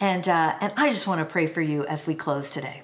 And, 0.00 0.28
uh, 0.28 0.56
and 0.60 0.72
I 0.76 0.88
just 0.90 1.06
want 1.06 1.20
to 1.20 1.24
pray 1.24 1.46
for 1.46 1.62
you 1.62 1.86
as 1.86 2.06
we 2.06 2.14
close 2.14 2.50
today. 2.50 2.82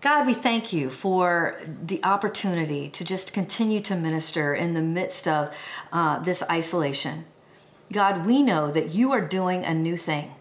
God, 0.00 0.26
we 0.26 0.34
thank 0.34 0.72
you 0.72 0.88
for 0.88 1.58
the 1.66 2.02
opportunity 2.04 2.88
to 2.90 3.04
just 3.04 3.32
continue 3.32 3.80
to 3.80 3.96
minister 3.96 4.54
in 4.54 4.74
the 4.74 4.82
midst 4.82 5.26
of 5.26 5.52
uh, 5.92 6.20
this 6.20 6.42
isolation. 6.48 7.24
God, 7.92 8.26
we 8.26 8.42
know 8.42 8.70
that 8.70 8.90
you 8.90 9.12
are 9.12 9.20
doing 9.20 9.64
a 9.64 9.74
new 9.74 9.96
thing. 9.96 10.34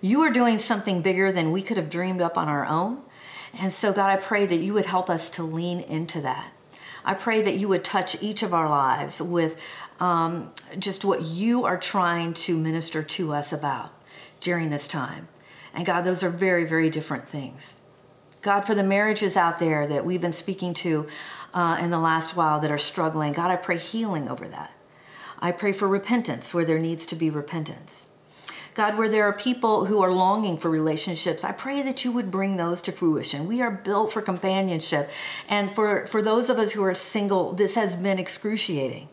You 0.00 0.20
are 0.22 0.32
doing 0.32 0.58
something 0.58 1.02
bigger 1.02 1.32
than 1.32 1.52
we 1.52 1.62
could 1.62 1.76
have 1.76 1.90
dreamed 1.90 2.20
up 2.20 2.36
on 2.36 2.48
our 2.48 2.66
own. 2.66 3.02
And 3.58 3.72
so, 3.72 3.92
God, 3.92 4.10
I 4.10 4.16
pray 4.16 4.46
that 4.46 4.56
you 4.56 4.72
would 4.74 4.86
help 4.86 5.10
us 5.10 5.30
to 5.30 5.42
lean 5.42 5.80
into 5.80 6.20
that. 6.22 6.52
I 7.04 7.14
pray 7.14 7.42
that 7.42 7.56
you 7.56 7.68
would 7.68 7.84
touch 7.84 8.22
each 8.22 8.42
of 8.42 8.54
our 8.54 8.68
lives 8.68 9.20
with 9.20 9.60
um, 10.00 10.52
just 10.78 11.04
what 11.04 11.22
you 11.22 11.64
are 11.64 11.76
trying 11.76 12.34
to 12.34 12.56
minister 12.56 13.02
to 13.02 13.32
us 13.32 13.52
about 13.52 13.90
during 14.40 14.70
this 14.70 14.88
time. 14.88 15.28
And 15.74 15.86
God, 15.86 16.02
those 16.02 16.22
are 16.22 16.30
very, 16.30 16.64
very 16.64 16.90
different 16.90 17.28
things. 17.28 17.74
God, 18.40 18.62
for 18.62 18.74
the 18.74 18.82
marriages 18.82 19.36
out 19.36 19.58
there 19.58 19.86
that 19.86 20.04
we've 20.04 20.20
been 20.20 20.32
speaking 20.32 20.74
to 20.74 21.06
uh, 21.54 21.78
in 21.80 21.90
the 21.90 21.98
last 21.98 22.36
while 22.36 22.58
that 22.60 22.70
are 22.70 22.78
struggling, 22.78 23.32
God, 23.32 23.50
I 23.50 23.56
pray 23.56 23.78
healing 23.78 24.28
over 24.28 24.48
that. 24.48 24.74
I 25.42 25.50
pray 25.50 25.72
for 25.72 25.88
repentance 25.88 26.54
where 26.54 26.64
there 26.64 26.78
needs 26.78 27.04
to 27.06 27.16
be 27.16 27.28
repentance. 27.28 28.06
God, 28.74 28.96
where 28.96 29.08
there 29.08 29.24
are 29.24 29.32
people 29.32 29.86
who 29.86 30.00
are 30.00 30.12
longing 30.12 30.56
for 30.56 30.70
relationships, 30.70 31.44
I 31.44 31.50
pray 31.50 31.82
that 31.82 32.04
you 32.04 32.12
would 32.12 32.30
bring 32.30 32.56
those 32.56 32.80
to 32.82 32.92
fruition. 32.92 33.48
We 33.48 33.60
are 33.60 33.70
built 33.70 34.12
for 34.12 34.22
companionship. 34.22 35.10
And 35.48 35.70
for, 35.70 36.06
for 36.06 36.22
those 36.22 36.48
of 36.48 36.58
us 36.58 36.72
who 36.72 36.84
are 36.84 36.94
single, 36.94 37.52
this 37.52 37.74
has 37.74 37.96
been 37.96 38.20
excruciating. 38.20 39.08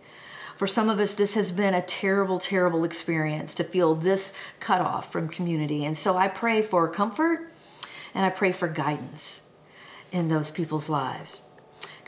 For 0.55 0.67
some 0.67 0.87
of 0.87 0.99
us, 0.99 1.15
this 1.15 1.33
has 1.33 1.51
been 1.51 1.73
a 1.73 1.81
terrible, 1.81 2.37
terrible 2.37 2.83
experience 2.83 3.55
to 3.55 3.63
feel 3.63 3.95
this 3.95 4.32
cut 4.59 4.82
off 4.82 5.11
from 5.11 5.30
community. 5.30 5.84
And 5.84 5.97
so 5.97 6.15
I 6.15 6.27
pray 6.27 6.61
for 6.61 6.88
comfort 6.88 7.51
and 8.13 8.25
I 8.25 8.30
pray 8.30 8.51
for 8.51 8.67
guidance 8.67 9.41
in 10.11 10.27
those 10.30 10.51
people's 10.51 10.89
lives. 10.89 11.41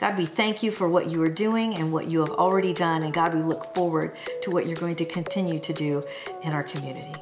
God, 0.02 0.18
we 0.18 0.26
thank 0.26 0.64
you 0.64 0.72
for 0.72 0.88
what 0.88 1.06
you 1.06 1.22
are 1.22 1.30
doing 1.30 1.76
and 1.76 1.92
what 1.92 2.08
you 2.08 2.18
have 2.18 2.32
already 2.32 2.72
done. 2.72 3.04
And 3.04 3.14
God, 3.14 3.34
we 3.34 3.40
look 3.40 3.72
forward 3.72 4.16
to 4.42 4.50
what 4.50 4.66
you're 4.66 4.74
going 4.74 4.96
to 4.96 5.04
continue 5.04 5.60
to 5.60 5.72
do 5.72 6.02
in 6.42 6.52
our 6.52 6.64
community. 6.64 7.14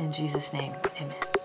In 0.00 0.10
Jesus' 0.10 0.52
name, 0.52 0.74
amen. 1.00 1.39